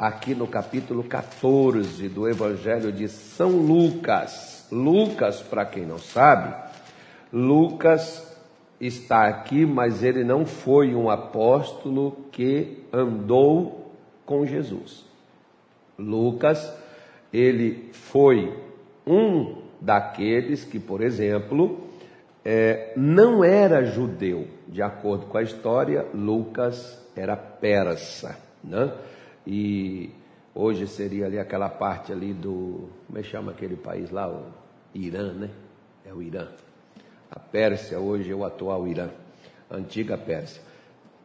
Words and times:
aqui 0.00 0.34
no 0.34 0.46
capítulo 0.46 1.04
14 1.04 2.08
do 2.08 2.26
Evangelho 2.26 2.90
de 2.90 3.06
São 3.06 3.50
Lucas. 3.50 4.66
Lucas, 4.72 5.42
para 5.42 5.66
quem 5.66 5.84
não 5.84 5.98
sabe, 5.98 6.54
Lucas 7.30 8.34
está 8.80 9.28
aqui, 9.28 9.66
mas 9.66 10.02
ele 10.02 10.24
não 10.24 10.46
foi 10.46 10.94
um 10.94 11.10
apóstolo 11.10 12.16
que 12.32 12.82
andou 12.90 13.92
com 14.24 14.46
Jesus. 14.46 15.04
Lucas, 15.98 16.72
ele 17.30 17.90
foi 17.92 18.58
um 19.06 19.56
daqueles 19.82 20.64
que, 20.64 20.78
por 20.78 21.02
exemplo, 21.02 21.78
é, 22.42 22.94
não 22.96 23.44
era 23.44 23.84
judeu. 23.84 24.48
De 24.66 24.80
acordo 24.80 25.26
com 25.26 25.36
a 25.36 25.42
história, 25.42 26.06
Lucas 26.14 26.98
era 27.14 27.36
persa. 27.36 28.38
Né? 28.64 28.90
E 29.52 30.10
hoje 30.54 30.86
seria 30.86 31.26
ali 31.26 31.36
aquela 31.36 31.68
parte 31.68 32.12
ali 32.12 32.32
do. 32.32 32.88
Como 33.08 33.18
é 33.18 33.22
que 33.22 33.26
chama 33.26 33.50
aquele 33.50 33.74
país 33.74 34.08
lá? 34.08 34.28
O 34.28 34.44
Irã, 34.94 35.32
né? 35.32 35.50
É 36.06 36.14
o 36.14 36.22
Irã. 36.22 36.46
A 37.28 37.40
Pérsia 37.40 37.98
hoje 37.98 38.30
é 38.30 38.34
o 38.34 38.44
atual 38.44 38.86
Irã, 38.86 39.08
a 39.68 39.74
antiga 39.74 40.16
Pérsia. 40.16 40.62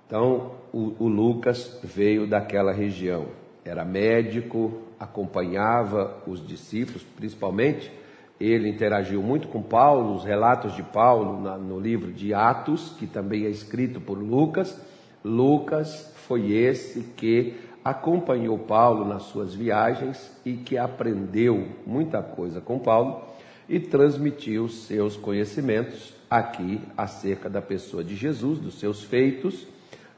Então, 0.08 0.56
o, 0.74 0.96
o 0.98 1.08
Lucas 1.08 1.80
veio 1.84 2.26
daquela 2.26 2.72
região. 2.72 3.28
Era 3.64 3.86
médico, 3.86 4.82
acompanhava 5.00 6.18
os 6.26 6.46
discípulos, 6.46 7.04
principalmente. 7.16 7.92
Ele 8.40 8.68
interagiu 8.68 9.22
muito 9.22 9.50
com 9.50 9.62
Paulo, 9.62 10.16
os 10.16 10.24
relatos 10.24 10.76
de 10.76 10.82
Paulo 10.82 11.40
na, 11.42 11.60
no 11.60 11.80
livro 11.80 12.12
de 12.12 12.34
Atos, 12.34 12.96
que 12.98 13.06
também 13.06 13.46
é 13.46 13.50
escrito 13.50 14.02
por 14.02 14.18
Lucas. 14.18 14.82
Lucas 15.24 16.12
foi 16.28 16.52
esse 16.52 17.02
que 17.16 17.54
acompanhou 17.86 18.58
Paulo 18.58 19.06
nas 19.06 19.24
suas 19.24 19.54
viagens 19.54 20.32
e 20.44 20.54
que 20.54 20.76
aprendeu 20.76 21.68
muita 21.86 22.20
coisa 22.20 22.60
com 22.60 22.80
Paulo 22.80 23.22
e 23.70 23.80
transmitiu 23.80 24.68
seus 24.68 25.16
conhecimentos 25.16 26.16
aqui 26.28 26.82
acerca 26.98 27.48
da 27.48 27.62
pessoa 27.62 28.04
de 28.04 28.16
Jesus, 28.16 28.58
dos 28.58 28.80
seus 28.80 29.04
feitos, 29.04 29.68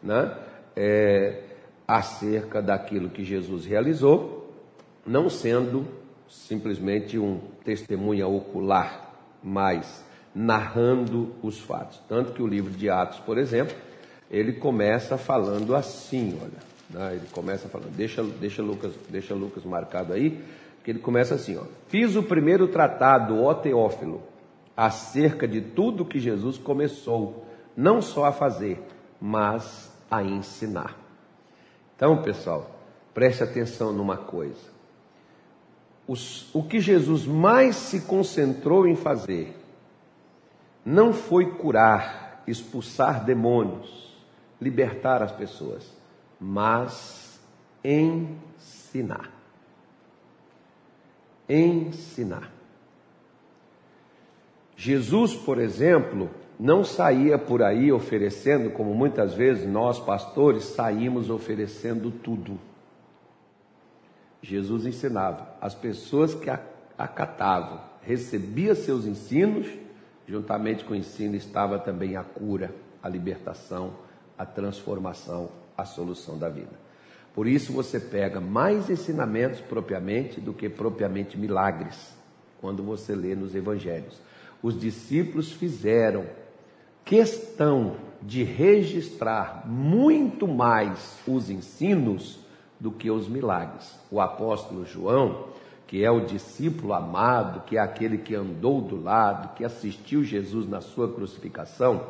né? 0.02 0.34
É, 0.78 1.44
acerca 1.86 2.62
daquilo 2.62 3.10
que 3.10 3.24
Jesus 3.24 3.66
realizou, 3.66 4.54
não 5.06 5.30
sendo 5.30 5.86
simplesmente 6.30 7.18
um 7.18 7.40
testemunha 7.66 8.28
ocular, 8.28 9.14
mas 9.44 10.06
narrando 10.34 11.34
os 11.42 11.60
fatos. 11.60 12.02
Tanto 12.08 12.34
que 12.34 12.42
o 12.42 12.48
livro 12.48 12.72
de 12.72 12.90
Atos, 12.90 13.20
por 13.20 13.38
exemplo, 13.38 13.76
ele 14.30 14.54
começa 14.54 15.18
falando 15.18 15.76
assim, 15.76 16.38
olha, 16.42 16.77
né? 16.90 17.16
ele 17.16 17.28
começa 17.32 17.68
falando, 17.68 17.96
deixa, 17.96 18.24
deixa, 18.24 18.62
Lucas, 18.62 18.94
deixa 19.10 19.34
Lucas 19.34 19.64
marcado 19.64 20.14
aí, 20.14 20.44
que 20.84 20.92
ele 20.92 21.00
começa 21.00 21.36
assim, 21.36 21.58
ó, 21.58 21.64
fiz 21.88 22.16
o 22.16 22.24
primeiro 22.24 22.68
tratado, 22.68 23.42
ó 23.44 23.54
Teófilo, 23.54 24.22
acerca 24.76 25.48
de 25.48 25.60
tudo 25.60 26.06
que 26.06 26.20
Jesus 26.20 26.58
começou, 26.58 27.46
não 27.76 28.02
só 28.02 28.26
a 28.26 28.32
fazer, 28.32 28.82
mas 29.20 29.92
a 30.10 30.24
ensinar. 30.24 30.96
Então, 31.96 32.22
pessoal, 32.22 32.80
preste 33.14 33.44
atenção 33.44 33.92
numa 33.92 34.18
coisa. 34.18 34.78
Os, 36.08 36.54
o 36.56 36.64
que 36.64 36.80
Jesus 36.80 37.26
mais 37.26 37.76
se 37.76 38.02
concentrou 38.02 38.88
em 38.88 38.96
fazer 38.96 39.54
não 40.86 41.12
foi 41.12 41.52
curar, 41.52 42.44
expulsar 42.48 43.26
demônios, 43.26 44.16
libertar 44.62 45.22
as 45.22 45.34
pessoas, 45.34 45.97
mas 46.40 47.40
ensinar. 47.84 49.32
Ensinar. 51.50 52.52
Jesus, 54.76 55.34
por 55.34 55.60
exemplo, 55.60 56.30
não 56.60 56.84
saía 56.84 57.38
por 57.38 57.64
aí 57.64 57.92
oferecendo, 57.92 58.72
como 58.72 58.94
muitas 58.94 59.34
vezes 59.34 59.68
nós 59.68 60.00
pastores 60.00 60.66
saímos 60.66 61.30
oferecendo 61.30 62.12
tudo. 62.12 62.60
Jesus 64.42 64.86
ensinava. 64.86 65.56
As 65.60 65.74
pessoas 65.74 66.36
que 66.36 66.50
acatavam, 66.98 67.82
recebia 68.02 68.76
seus 68.76 69.06
ensinos, 69.06 69.68
juntamente 70.28 70.84
com 70.84 70.94
o 70.94 70.96
ensino 70.96 71.36
estava 71.36 71.80
também 71.80 72.16
a 72.16 72.24
cura, 72.24 72.74
a 73.02 73.10
libertação, 73.10 73.94
a 74.38 74.46
transformação, 74.46 75.50
a 75.78 75.86
solução 75.86 76.38
da 76.38 76.50
vida. 76.50 76.88
Por 77.34 77.48
isso 77.48 77.72
você 77.72 78.00
pega 78.00 78.42
mais 78.42 78.90
ensinamentos 78.90 79.62
propriamente 79.62 80.42
do 80.42 80.54
que 80.54 80.68
propriamente 80.68 81.38
milagres, 81.38 82.16
quando 82.60 82.82
você 82.82 83.14
lê 83.14 83.36
nos 83.36 83.54
evangelhos. 83.54 84.20
Os 84.62 84.80
discípulos 84.80 85.52
fizeram 85.52 86.26
questão 87.06 87.96
de 88.22 88.44
registrar 88.44 89.68
muito 89.68 90.48
mais 90.48 91.20
os 91.28 91.50
ensinos 91.50 92.40
do 92.80 92.92
que 92.92 93.10
os 93.12 93.28
milagres. 93.28 93.98
O 94.12 94.20
apóstolo 94.20 94.86
João, 94.86 95.50
que 95.86 96.04
é 96.04 96.12
o 96.12 96.26
discípulo 96.26 96.94
amado, 96.94 97.62
que 97.68 97.78
é 97.78 97.80
aquele 97.80 98.18
que 98.18 98.36
andou 98.36 98.82
do 98.82 99.02
lado, 99.02 99.56
que 99.56 99.64
assistiu 99.64 100.24
Jesus 100.24 100.68
na 100.68 100.82
sua 100.82 101.12
crucificação, 101.14 102.04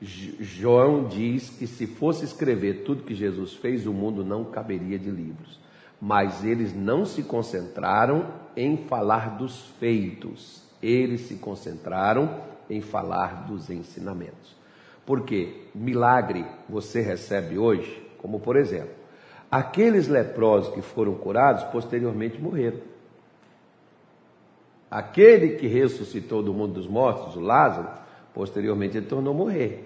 João 0.00 1.08
diz 1.08 1.48
que 1.48 1.66
se 1.66 1.86
fosse 1.86 2.24
escrever 2.24 2.84
tudo 2.84 3.04
que 3.04 3.14
Jesus 3.14 3.54
fez, 3.54 3.86
o 3.86 3.92
mundo 3.92 4.24
não 4.24 4.44
caberia 4.44 4.98
de 4.98 5.10
livros. 5.10 5.58
Mas 6.00 6.44
eles 6.44 6.74
não 6.74 7.06
se 7.06 7.22
concentraram 7.22 8.26
em 8.54 8.76
falar 8.76 9.38
dos 9.38 9.68
feitos, 9.80 10.62
eles 10.82 11.22
se 11.22 11.36
concentraram 11.36 12.42
em 12.68 12.80
falar 12.80 13.46
dos 13.46 13.70
ensinamentos. 13.70 14.54
Porque 15.06 15.68
milagre 15.74 16.44
você 16.68 17.00
recebe 17.00 17.56
hoje, 17.56 18.02
como 18.18 18.40
por 18.40 18.56
exemplo, 18.56 18.94
aqueles 19.50 20.08
leprosos 20.08 20.74
que 20.74 20.82
foram 20.82 21.14
curados 21.14 21.62
posteriormente 21.64 22.40
morreram. 22.40 22.80
Aquele 24.90 25.56
que 25.56 25.66
ressuscitou 25.66 26.42
do 26.42 26.52
mundo 26.52 26.74
dos 26.74 26.86
mortos, 26.86 27.36
o 27.36 27.40
Lázaro, 27.40 27.88
posteriormente 28.34 28.98
ele 28.98 29.06
tornou 29.06 29.32
morrer. 29.32 29.85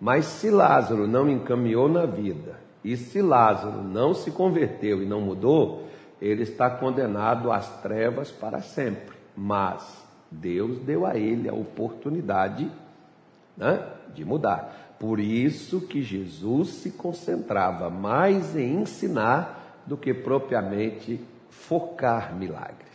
Mas 0.00 0.24
se 0.24 0.50
Lázaro 0.50 1.06
não 1.06 1.28
encaminhou 1.28 1.86
na 1.86 2.06
vida, 2.06 2.58
e 2.82 2.96
se 2.96 3.20
Lázaro 3.20 3.82
não 3.82 4.14
se 4.14 4.30
converteu 4.30 5.02
e 5.02 5.06
não 5.06 5.20
mudou, 5.20 5.86
ele 6.20 6.42
está 6.42 6.70
condenado 6.70 7.52
às 7.52 7.68
trevas 7.82 8.30
para 8.30 8.62
sempre. 8.62 9.16
Mas 9.36 10.02
Deus 10.30 10.78
deu 10.78 11.04
a 11.04 11.16
ele 11.16 11.48
a 11.48 11.52
oportunidade 11.52 12.70
né, 13.56 13.86
de 14.14 14.24
mudar. 14.24 14.96
Por 14.98 15.20
isso 15.20 15.82
que 15.82 16.02
Jesus 16.02 16.68
se 16.68 16.92
concentrava 16.92 17.90
mais 17.90 18.56
em 18.56 18.80
ensinar 18.80 19.82
do 19.86 19.96
que 19.96 20.14
propriamente 20.14 21.20
focar 21.50 22.34
milagres. 22.34 22.88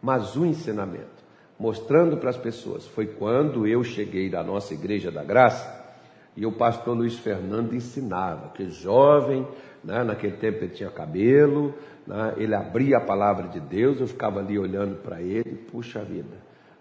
Mas 0.00 0.36
o 0.36 0.44
ensinamento, 0.44 1.22
mostrando 1.58 2.16
para 2.16 2.30
as 2.30 2.36
pessoas, 2.36 2.86
foi 2.86 3.06
quando 3.06 3.66
eu 3.66 3.84
cheguei 3.84 4.28
da 4.28 4.42
nossa 4.42 4.74
igreja 4.74 5.10
da 5.10 5.22
graça 5.22 5.81
e 6.36 6.46
o 6.46 6.52
pastor 6.52 6.96
Luiz 6.96 7.18
Fernando 7.18 7.74
ensinava, 7.74 8.48
que 8.48 8.70
jovem, 8.70 9.46
né, 9.84 10.02
naquele 10.02 10.36
tempo 10.36 10.64
ele 10.64 10.72
tinha 10.72 10.90
cabelo, 10.90 11.74
né, 12.06 12.34
ele 12.36 12.54
abria 12.54 12.96
a 12.96 13.00
palavra 13.00 13.48
de 13.48 13.60
Deus, 13.60 14.00
eu 14.00 14.06
ficava 14.06 14.40
ali 14.40 14.58
olhando 14.58 14.96
para 15.02 15.20
ele, 15.20 15.54
puxa 15.70 16.02
vida, 16.02 16.36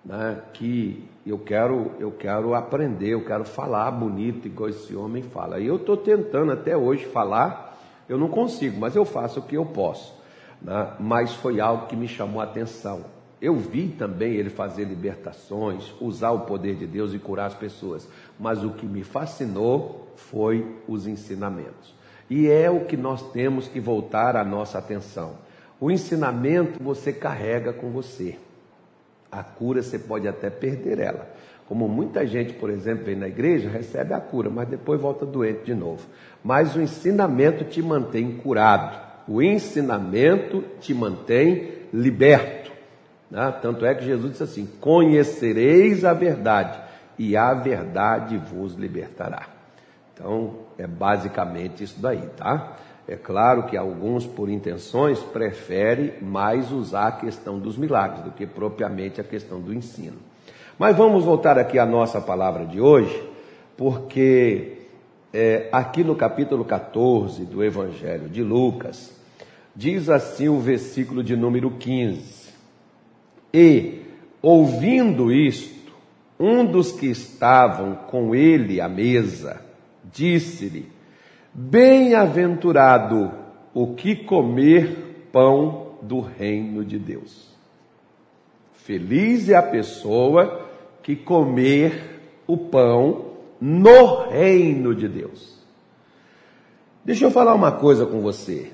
né, 0.05 0.41
que 0.53 1.07
eu 1.25 1.37
quero, 1.37 1.91
eu 1.99 2.11
quero 2.11 2.53
aprender, 2.55 3.09
eu 3.09 3.25
quero 3.25 3.43
falar 3.43 3.91
bonito 3.91 4.47
igual 4.47 4.69
esse 4.69 4.95
homem 4.95 5.21
fala. 5.21 5.59
E 5.59 5.67
eu 5.67 5.75
estou 5.75 5.97
tentando 5.97 6.51
até 6.51 6.75
hoje 6.75 7.05
falar, 7.05 7.77
eu 8.07 8.17
não 8.17 8.29
consigo, 8.29 8.79
mas 8.79 8.95
eu 8.95 9.05
faço 9.05 9.39
o 9.39 9.43
que 9.43 9.55
eu 9.55 9.65
posso. 9.65 10.19
Né, 10.61 10.93
mas 10.99 11.33
foi 11.33 11.59
algo 11.59 11.87
que 11.87 11.95
me 11.95 12.07
chamou 12.07 12.39
a 12.39 12.45
atenção. 12.45 13.03
Eu 13.41 13.55
vi 13.55 13.87
também 13.87 14.33
ele 14.33 14.51
fazer 14.51 14.83
libertações, 14.83 15.91
usar 15.99 16.29
o 16.29 16.41
poder 16.41 16.75
de 16.75 16.85
Deus 16.85 17.11
e 17.11 17.17
curar 17.17 17.47
as 17.47 17.55
pessoas, 17.55 18.07
mas 18.39 18.63
o 18.63 18.69
que 18.69 18.85
me 18.85 19.03
fascinou 19.03 20.13
foi 20.15 20.75
os 20.87 21.07
ensinamentos. 21.07 21.95
E 22.29 22.47
é 22.47 22.69
o 22.69 22.85
que 22.85 22.95
nós 22.95 23.31
temos 23.31 23.67
que 23.67 23.79
voltar 23.79 24.35
a 24.35 24.45
nossa 24.45 24.77
atenção. 24.77 25.31
O 25.79 25.89
ensinamento 25.89 26.81
você 26.81 27.11
carrega 27.11 27.73
com 27.73 27.89
você. 27.89 28.37
A 29.31 29.43
cura 29.43 29.81
você 29.81 29.97
pode 29.97 30.27
até 30.27 30.49
perder 30.49 30.99
ela. 30.99 31.27
Como 31.67 31.87
muita 31.87 32.27
gente, 32.27 32.53
por 32.53 32.69
exemplo, 32.69 33.05
vem 33.05 33.15
na 33.15 33.27
igreja, 33.27 33.69
recebe 33.69 34.13
a 34.13 34.19
cura, 34.19 34.49
mas 34.49 34.67
depois 34.67 35.01
volta 35.01 35.25
doente 35.25 35.63
de 35.63 35.73
novo. 35.73 36.05
Mas 36.43 36.75
o 36.75 36.81
ensinamento 36.81 37.63
te 37.63 37.81
mantém 37.81 38.37
curado. 38.37 38.99
O 39.27 39.41
ensinamento 39.41 40.63
te 40.79 40.93
mantém 40.93 41.71
liberto. 41.91 42.60
Né? 43.31 43.57
Tanto 43.61 43.85
é 43.85 43.95
que 43.95 44.03
Jesus 44.03 44.31
disse 44.31 44.43
assim: 44.43 44.69
Conhecereis 44.79 46.03
a 46.03 46.13
verdade, 46.13 46.77
e 47.17 47.37
a 47.37 47.53
verdade 47.53 48.37
vos 48.37 48.75
libertará. 48.75 49.47
Então, 50.13 50.55
é 50.77 50.85
basicamente 50.85 51.83
isso 51.83 51.99
daí, 51.99 52.21
tá? 52.35 52.75
É 53.07 53.15
claro 53.15 53.63
que 53.63 53.75
alguns, 53.75 54.27
por 54.27 54.49
intenções, 54.49 55.19
preferem 55.19 56.13
mais 56.21 56.71
usar 56.71 57.07
a 57.07 57.11
questão 57.13 57.57
dos 57.57 57.77
milagres 57.77 58.23
do 58.23 58.31
que 58.31 58.45
propriamente 58.45 59.19
a 59.19 59.23
questão 59.23 59.59
do 59.59 59.73
ensino. 59.73 60.17
Mas 60.77 60.95
vamos 60.95 61.23
voltar 61.23 61.57
aqui 61.57 61.79
à 61.79 61.85
nossa 61.85 62.21
palavra 62.21 62.65
de 62.65 62.79
hoje, 62.79 63.21
porque 63.75 64.77
é, 65.33 65.67
aqui 65.71 66.03
no 66.03 66.15
capítulo 66.15 66.63
14 66.63 67.45
do 67.45 67.63
Evangelho 67.63 68.29
de 68.29 68.43
Lucas, 68.43 69.11
diz 69.75 70.09
assim 70.09 70.47
o 70.47 70.59
versículo 70.59 71.23
de 71.23 71.35
número 71.35 71.71
15: 71.71 72.40
E, 73.53 74.01
ouvindo 74.41 75.31
isto, 75.31 75.91
um 76.39 76.65
dos 76.65 76.91
que 76.91 77.07
estavam 77.07 77.95
com 77.95 78.33
ele 78.33 78.81
à 78.81 78.89
mesa, 78.89 79.61
disse-lhe: 80.11 80.91
Bem-aventurado 81.53 83.31
o 83.73 83.93
que 83.93 84.15
comer 84.15 85.29
pão 85.31 85.97
do 86.01 86.19
reino 86.19 86.83
de 86.83 86.97
Deus. 86.97 87.51
Feliz 88.73 89.49
é 89.49 89.55
a 89.55 89.61
pessoa 89.61 90.67
que 91.03 91.15
comer 91.15 92.19
o 92.47 92.57
pão 92.57 93.31
no 93.59 94.27
reino 94.27 94.95
de 94.95 95.07
Deus. 95.07 95.59
Deixa 97.05 97.25
eu 97.25 97.31
falar 97.31 97.53
uma 97.53 97.71
coisa 97.71 98.05
com 98.05 98.21
você. 98.21 98.71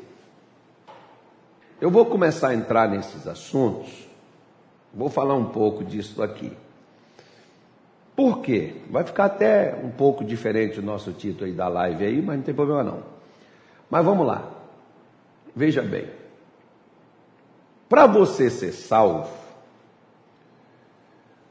Eu 1.80 1.92
vou 1.92 2.06
começar 2.06 2.50
a 2.50 2.56
entrar 2.56 2.90
nesses 2.90 3.28
assuntos, 3.28 4.07
vou 4.94 5.10
falar 5.10 5.36
um 5.36 5.46
pouco 5.46 5.84
disso 5.84 6.22
aqui. 6.22 6.52
Por 8.16 8.42
quê? 8.42 8.74
Vai 8.90 9.04
ficar 9.04 9.26
até 9.26 9.76
um 9.84 9.92
pouco 9.92 10.26
diferente 10.26 10.80
o 10.80 10.84
nosso 10.84 11.12
título 11.12 11.46
aí 11.46 11.52
da 11.52 11.68
live 11.68 12.04
aí, 12.04 12.22
mas 12.22 12.38
não 12.38 12.44
tem 12.44 12.56
problema 12.56 12.84
não. 12.84 13.04
Mas 13.90 14.04
vamos 14.04 14.26
lá. 14.26 14.50
Veja 15.56 15.82
bem. 15.82 16.08
Para 17.88 18.06
você 18.06 18.50
ser 18.50 18.72
salvo, 18.72 19.30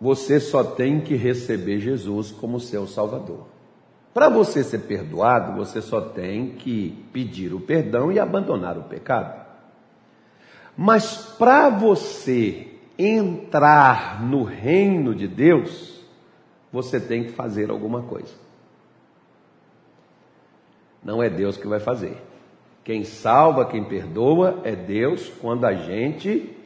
você 0.01 0.39
só 0.39 0.63
tem 0.63 1.01
que 1.01 1.15
receber 1.15 1.81
Jesus 1.81 2.31
como 2.31 2.61
seu 2.61 2.87
Salvador. 2.87 3.47
Para 4.13 4.29
você 4.29 4.65
ser 4.65 4.81
perdoado, 4.81 5.57
você 5.57 5.81
só 5.81 6.01
tem 6.01 6.51
que 6.51 7.07
pedir 7.13 7.55
o 7.55 7.61
perdão 7.61 8.11
e 8.11 8.19
abandonar 8.19 8.77
o 8.77 8.85
pecado. 8.85 9.45
Mas 10.77 11.17
para 11.39 11.69
você 11.71 12.76
entrar 12.99 14.23
no 14.23 14.43
reino 14.43 15.15
de 15.15 15.29
Deus, 15.29 16.05
você 16.73 17.01
tem 17.01 17.25
que 17.25 17.33
fazer 17.33 17.71
alguma 17.71 18.03
coisa. 18.03 18.35
Não 21.03 21.23
é 21.23 21.31
Deus 21.31 21.57
que 21.57 21.69
vai 21.69 21.79
fazer. 21.79 22.17
Quem 22.83 23.05
salva, 23.05 23.67
quem 23.67 23.85
perdoa 23.85 24.61
é 24.65 24.75
Deus 24.75 25.29
quando 25.41 25.65
a 25.65 25.75
gente 25.75 26.57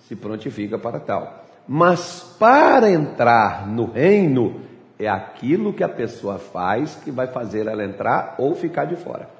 se 0.00 0.16
prontifica 0.16 0.78
para 0.78 1.00
tal. 1.00 1.44
Mas 1.66 2.36
para 2.38 2.90
entrar 2.90 3.66
no 3.66 3.86
reino, 3.86 4.60
é 4.98 5.08
aquilo 5.08 5.72
que 5.72 5.84
a 5.84 5.88
pessoa 5.88 6.38
faz 6.38 6.96
que 6.96 7.10
vai 7.10 7.28
fazer 7.28 7.66
ela 7.66 7.84
entrar 7.84 8.34
ou 8.38 8.54
ficar 8.54 8.84
de 8.84 8.96
fora. 8.96 9.39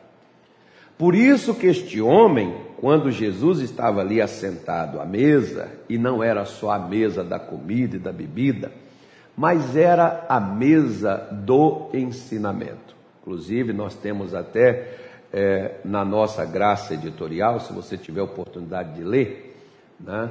Por 1.00 1.14
isso 1.14 1.54
que 1.54 1.66
este 1.66 1.98
homem, 1.98 2.54
quando 2.76 3.10
Jesus 3.10 3.60
estava 3.60 4.02
ali 4.02 4.20
assentado 4.20 5.00
à 5.00 5.06
mesa, 5.06 5.70
e 5.88 5.96
não 5.96 6.22
era 6.22 6.44
só 6.44 6.72
a 6.72 6.78
mesa 6.78 7.24
da 7.24 7.38
comida 7.38 7.96
e 7.96 7.98
da 7.98 8.12
bebida, 8.12 8.70
mas 9.34 9.74
era 9.74 10.26
a 10.28 10.38
mesa 10.38 11.26
do 11.32 11.88
ensinamento. 11.94 12.94
Inclusive, 13.22 13.72
nós 13.72 13.94
temos 13.94 14.34
até 14.34 14.98
é, 15.32 15.76
na 15.86 16.04
nossa 16.04 16.44
graça 16.44 16.92
editorial, 16.92 17.60
se 17.60 17.72
você 17.72 17.96
tiver 17.96 18.20
oportunidade 18.20 18.92
de 18.96 19.02
ler, 19.02 19.58
né, 19.98 20.30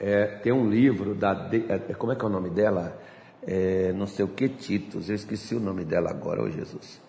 é, 0.00 0.24
tem 0.42 0.50
um 0.50 0.66
livro 0.66 1.14
da. 1.14 1.50
É, 1.68 1.92
como 1.92 2.12
é 2.12 2.16
que 2.16 2.24
é 2.24 2.26
o 2.26 2.30
nome 2.30 2.48
dela? 2.48 2.98
É, 3.46 3.92
não 3.92 4.06
sei 4.06 4.24
o 4.24 4.28
que 4.28 4.48
títulos, 4.48 5.10
eu 5.10 5.14
esqueci 5.14 5.54
o 5.54 5.60
nome 5.60 5.84
dela 5.84 6.08
agora, 6.08 6.42
ô 6.42 6.50
Jesus. 6.50 7.02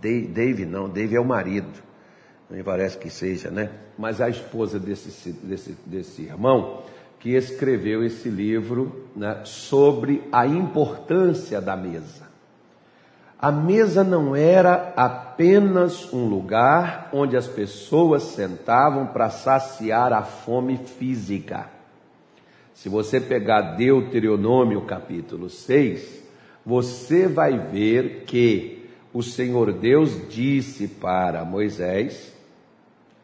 Dave, 0.00 0.66
não, 0.66 0.88
Dave 0.88 1.14
é 1.14 1.20
o 1.20 1.24
marido, 1.24 1.89
me 2.50 2.62
parece 2.64 2.98
que 2.98 3.08
seja, 3.08 3.50
né? 3.50 3.70
Mas 3.96 4.20
a 4.20 4.28
esposa 4.28 4.78
desse, 4.78 5.32
desse, 5.32 5.76
desse 5.86 6.22
irmão, 6.22 6.82
que 7.20 7.30
escreveu 7.30 8.02
esse 8.02 8.28
livro 8.28 9.06
né, 9.14 9.42
sobre 9.44 10.22
a 10.32 10.46
importância 10.46 11.60
da 11.60 11.76
mesa. 11.76 12.28
A 13.38 13.52
mesa 13.52 14.02
não 14.02 14.34
era 14.34 14.92
apenas 14.96 16.12
um 16.12 16.26
lugar 16.26 17.08
onde 17.12 17.36
as 17.36 17.46
pessoas 17.46 18.22
sentavam 18.22 19.06
para 19.06 19.30
saciar 19.30 20.12
a 20.12 20.22
fome 20.22 20.76
física. 20.76 21.70
Se 22.74 22.88
você 22.88 23.20
pegar 23.20 23.76
Deuteronômio 23.76 24.82
capítulo 24.82 25.48
6, 25.48 26.22
você 26.64 27.28
vai 27.28 27.58
ver 27.58 28.24
que 28.26 28.88
o 29.12 29.22
Senhor 29.22 29.72
Deus 29.72 30.28
disse 30.28 30.86
para 30.86 31.44
Moisés 31.44 32.39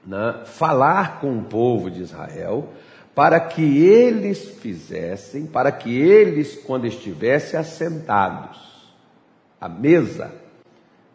né, 0.06 0.42
falar 0.44 1.20
com 1.20 1.38
o 1.38 1.42
povo 1.42 1.90
de 1.90 2.02
Israel 2.02 2.68
para 3.14 3.40
que 3.40 3.82
eles 3.82 4.46
fizessem, 4.60 5.46
para 5.46 5.72
que 5.72 5.90
eles, 5.98 6.54
quando 6.54 6.86
estivessem 6.86 7.58
assentados 7.58 8.94
à 9.58 9.70
mesa, 9.70 10.34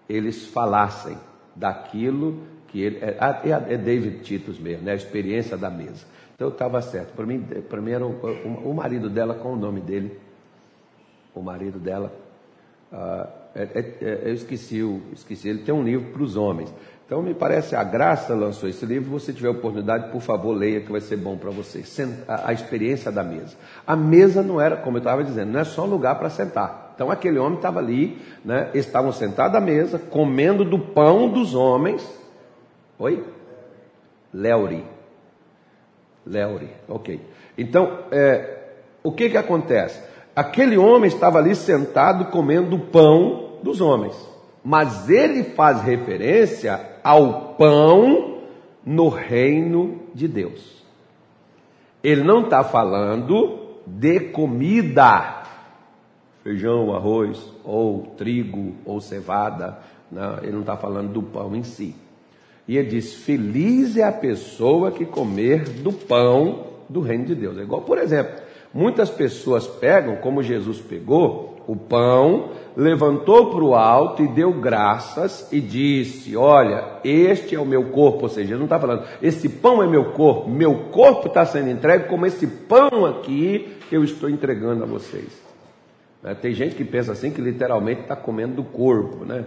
eles 0.09 0.47
falassem 0.47 1.15
daquilo 1.55 2.41
que 2.69 2.81
ele. 2.81 2.97
É, 2.97 3.17
é, 3.43 3.73
é 3.73 3.77
David 3.77 4.23
Titus 4.23 4.57
mesmo, 4.57 4.83
né? 4.83 4.93
a 4.93 4.95
experiência 4.95 5.55
da 5.55 5.69
mesa. 5.69 6.05
Então 6.33 6.47
eu 6.47 6.53
estava 6.53 6.81
certo. 6.81 7.13
Para 7.13 7.25
mim, 7.25 7.39
para 7.69 7.79
mim 7.79 7.91
era 7.91 8.03
o, 8.03 8.11
o, 8.65 8.73
marido 8.73 9.07
dela, 9.07 9.35
com 9.35 9.53
o 9.53 9.55
nome 9.55 9.79
dele? 9.79 10.19
O 11.35 11.41
marido 11.41 11.77
dela. 11.77 12.11
Uh, 12.91 13.27
é, 13.53 13.63
é, 14.01 14.21
eu 14.23 14.33
esqueci, 14.33 14.79
esqueci, 15.13 15.49
ele 15.49 15.59
tem 15.59 15.73
um 15.73 15.83
livro 15.83 16.11
para 16.11 16.23
os 16.23 16.35
homens. 16.35 16.73
Então, 17.11 17.21
me 17.21 17.33
parece, 17.33 17.75
a 17.75 17.83
Graça 17.83 18.33
lançou 18.33 18.69
esse 18.69 18.85
livro. 18.85 19.19
Se 19.19 19.25
você 19.25 19.33
tiver 19.33 19.49
oportunidade, 19.49 20.09
por 20.13 20.21
favor, 20.21 20.53
leia, 20.53 20.79
que 20.79 20.89
vai 20.89 21.01
ser 21.01 21.17
bom 21.17 21.35
para 21.35 21.51
você. 21.51 21.83
A, 22.25 22.53
experiência 22.53 23.11
da 23.11 23.21
mesa. 23.21 23.53
A 23.85 23.97
mesa 23.97 24.41
não 24.41 24.61
era, 24.61 24.77
como 24.77 24.95
eu 24.95 24.99
estava 24.99 25.21
dizendo, 25.21 25.51
não 25.51 25.59
é 25.59 25.65
só 25.65 25.83
um 25.83 25.89
lugar 25.89 26.17
para 26.17 26.29
sentar. 26.29 26.93
Então, 26.95 27.11
aquele 27.11 27.37
homem 27.37 27.57
estava 27.57 27.79
ali, 27.79 28.17
né, 28.45 28.69
estavam 28.73 29.11
sentados 29.11 29.57
à 29.57 29.59
mesa, 29.59 29.99
comendo 29.99 30.63
do 30.63 30.79
pão 30.79 31.27
dos 31.27 31.53
homens. 31.53 32.01
Oi? 32.97 33.25
Leuri. 34.33 34.85
Leuri, 36.25 36.69
ok. 36.87 37.19
Então, 37.57 38.05
é, 38.09 38.69
o 39.03 39.11
que 39.11 39.29
que 39.29 39.37
acontece? 39.37 40.01
Aquele 40.33 40.77
homem 40.77 41.09
estava 41.09 41.39
ali 41.39 41.55
sentado 41.55 42.31
comendo 42.31 42.77
o 42.77 42.85
pão 42.85 43.57
dos 43.61 43.81
homens. 43.81 44.30
Mas 44.63 45.09
ele 45.09 45.43
faz 45.43 45.81
referência 45.81 46.79
ao 47.03 47.55
pão 47.55 48.41
no 48.85 49.09
reino 49.09 50.01
de 50.13 50.27
Deus. 50.27 50.81
Ele 52.03 52.23
não 52.23 52.43
está 52.43 52.63
falando 52.63 53.59
de 53.85 54.19
comida, 54.19 55.43
feijão, 56.43 56.93
arroz, 56.93 57.51
ou 57.63 58.13
trigo, 58.17 58.75
ou 58.85 58.99
cevada. 58.99 59.79
Não, 60.11 60.37
ele 60.39 60.51
não 60.51 60.61
está 60.61 60.75
falando 60.75 61.13
do 61.13 61.23
pão 61.23 61.55
em 61.55 61.63
si. 61.63 61.95
E 62.67 62.77
ele 62.77 62.89
diz: 62.89 63.13
Feliz 63.13 63.97
é 63.97 64.03
a 64.03 64.11
pessoa 64.11 64.91
que 64.91 65.05
comer 65.05 65.63
do 65.69 65.91
pão 65.91 66.67
do 66.89 67.01
reino 67.01 67.25
de 67.25 67.35
Deus. 67.35 67.57
É 67.57 67.61
igual, 67.61 67.81
por 67.81 67.97
exemplo, 67.97 68.41
muitas 68.73 69.09
pessoas 69.09 69.67
pegam, 69.67 70.17
como 70.17 70.43
Jesus 70.43 70.79
pegou, 70.79 71.50
o 71.67 71.75
pão 71.75 72.51
levantou 72.75 73.51
para 73.51 73.63
o 73.63 73.75
alto 73.75 74.23
e 74.23 74.27
deu 74.27 74.53
graças 74.53 75.47
e 75.51 75.59
disse: 75.59 76.35
Olha, 76.35 76.99
este 77.03 77.55
é 77.55 77.59
o 77.59 77.65
meu 77.65 77.85
corpo. 77.85 78.23
Ou 78.23 78.29
seja, 78.29 78.49
ele 78.49 78.57
não 78.57 78.65
está 78.65 78.79
falando, 78.79 79.03
esse 79.21 79.47
pão 79.47 79.81
é 79.83 79.87
meu 79.87 80.11
corpo, 80.11 80.49
meu 80.49 80.75
corpo 80.91 81.27
está 81.27 81.45
sendo 81.45 81.69
entregue 81.69 82.07
como 82.07 82.25
esse 82.25 82.47
pão 82.47 83.05
aqui 83.05 83.73
eu 83.91 84.03
estou 84.03 84.29
entregando 84.29 84.83
a 84.83 84.87
vocês. 84.87 85.41
Né? 86.23 86.35
Tem 86.35 86.53
gente 86.53 86.75
que 86.75 86.83
pensa 86.83 87.11
assim 87.11 87.31
que 87.31 87.41
literalmente 87.41 88.01
está 88.01 88.15
comendo 88.15 88.55
do 88.55 88.63
corpo, 88.63 89.25
né? 89.25 89.43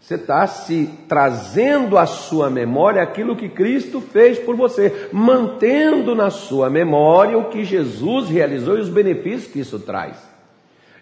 Você 0.00 0.16
está 0.16 0.44
se 0.48 0.90
trazendo 1.06 1.96
à 1.96 2.06
sua 2.06 2.50
memória 2.50 3.00
aquilo 3.00 3.36
que 3.36 3.48
Cristo 3.48 4.00
fez 4.00 4.36
por 4.36 4.56
você, 4.56 5.08
mantendo 5.12 6.12
na 6.12 6.28
sua 6.28 6.68
memória 6.68 7.38
o 7.38 7.48
que 7.48 7.64
Jesus 7.64 8.28
realizou 8.28 8.76
e 8.76 8.80
os 8.80 8.88
benefícios 8.88 9.52
que 9.52 9.60
isso 9.60 9.78
traz. 9.78 10.31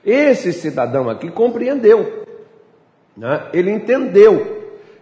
Esse 0.05 0.53
cidadão 0.53 1.11
aqui 1.11 1.31
compreendeu, 1.31 2.25
né? 3.17 3.49
ele 3.53 3.71
entendeu 3.71 4.59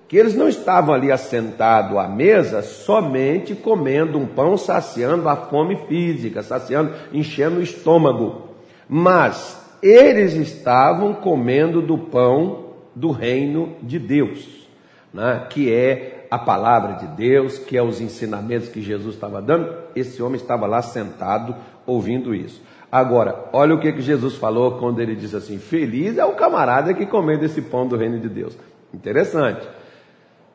que 0.09 0.17
eles 0.17 0.35
não 0.35 0.49
estavam 0.49 0.95
ali 0.95 1.13
assentados 1.13 1.97
à 1.97 2.09
mesa 2.09 2.63
somente 2.63 3.55
comendo 3.55 4.19
um 4.19 4.27
pão, 4.27 4.57
saciando 4.57 5.29
a 5.29 5.37
fome 5.37 5.77
física, 5.87 6.43
saciando, 6.43 6.95
enchendo 7.13 7.61
o 7.61 7.63
estômago, 7.63 8.49
mas 8.89 9.63
eles 9.83 10.33
estavam 10.33 11.15
comendo 11.15 11.83
do 11.83 11.99
pão 11.99 12.69
do 12.95 13.11
reino 13.11 13.77
de 13.83 13.99
Deus, 13.99 14.67
né? 15.13 15.47
que 15.51 15.73
é 15.73 16.27
a 16.31 16.39
palavra 16.39 16.95
de 16.95 17.07
Deus, 17.09 17.59
que 17.59 17.77
é 17.77 17.83
os 17.83 18.01
ensinamentos 18.01 18.69
que 18.69 18.83
Jesus 18.83 19.15
estava 19.15 19.41
dando, 19.41 19.73
esse 19.95 20.23
homem 20.23 20.41
estava 20.41 20.67
lá 20.67 20.83
sentado 20.83 21.55
ouvindo 21.87 22.35
isso. 22.35 22.61
Agora, 22.91 23.49
olha 23.53 23.75
o 23.75 23.81
que, 23.81 23.93
que 23.93 24.01
Jesus 24.01 24.37
falou 24.37 24.79
quando 24.79 25.01
ele 25.01 25.15
diz 25.15 25.35
assim: 25.35 25.59
Feliz 25.59 26.17
é 26.17 26.25
o 26.25 26.35
camarada 26.35 26.95
que 26.95 27.05
come 27.05 27.37
desse 27.37 27.61
pão 27.61 27.87
do 27.87 27.97
reino 27.97 28.19
de 28.19 28.29
Deus. 28.29 28.57
Interessante. 28.93 29.67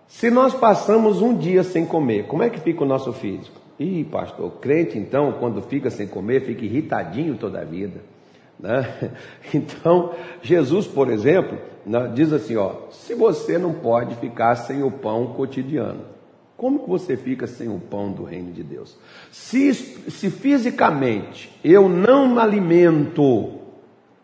Se 0.07 0.29
nós 0.29 0.53
passamos 0.53 1.21
um 1.21 1.35
dia 1.35 1.63
sem 1.63 1.85
comer, 1.85 2.25
como 2.25 2.43
é 2.43 2.49
que 2.49 2.59
fica 2.59 2.83
o 2.83 2.87
nosso 2.87 3.13
físico? 3.13 3.61
Ih, 3.79 4.03
pastor, 4.05 4.51
crente 4.59 4.97
então, 4.97 5.33
quando 5.33 5.61
fica 5.61 5.89
sem 5.89 6.07
comer, 6.07 6.41
fica 6.41 6.63
irritadinho 6.65 7.35
toda 7.35 7.61
a 7.61 7.63
vida. 7.63 8.01
Né? 8.59 9.11
Então, 9.53 10.13
Jesus, 10.41 10.87
por 10.87 11.09
exemplo, 11.09 11.57
né, 11.85 12.11
diz 12.13 12.33
assim: 12.33 12.55
ó, 12.55 12.89
se 12.89 13.13
você 13.13 13.57
não 13.57 13.73
pode 13.73 14.15
ficar 14.15 14.55
sem 14.55 14.83
o 14.83 14.89
pão 14.89 15.27
cotidiano, 15.33 16.12
como 16.63 16.79
que 16.79 16.89
você 16.89 17.17
fica 17.17 17.46
sem 17.46 17.67
o 17.67 17.77
pão 17.77 18.13
do 18.13 18.24
reino 18.24 18.53
de 18.53 18.63
Deus? 18.63 18.98
Se, 19.29 19.74
se 19.74 20.32
fisicamente 20.32 21.51
eu 21.62 21.89
não 21.89 22.36
me 22.36 22.39
alimento 22.39 23.55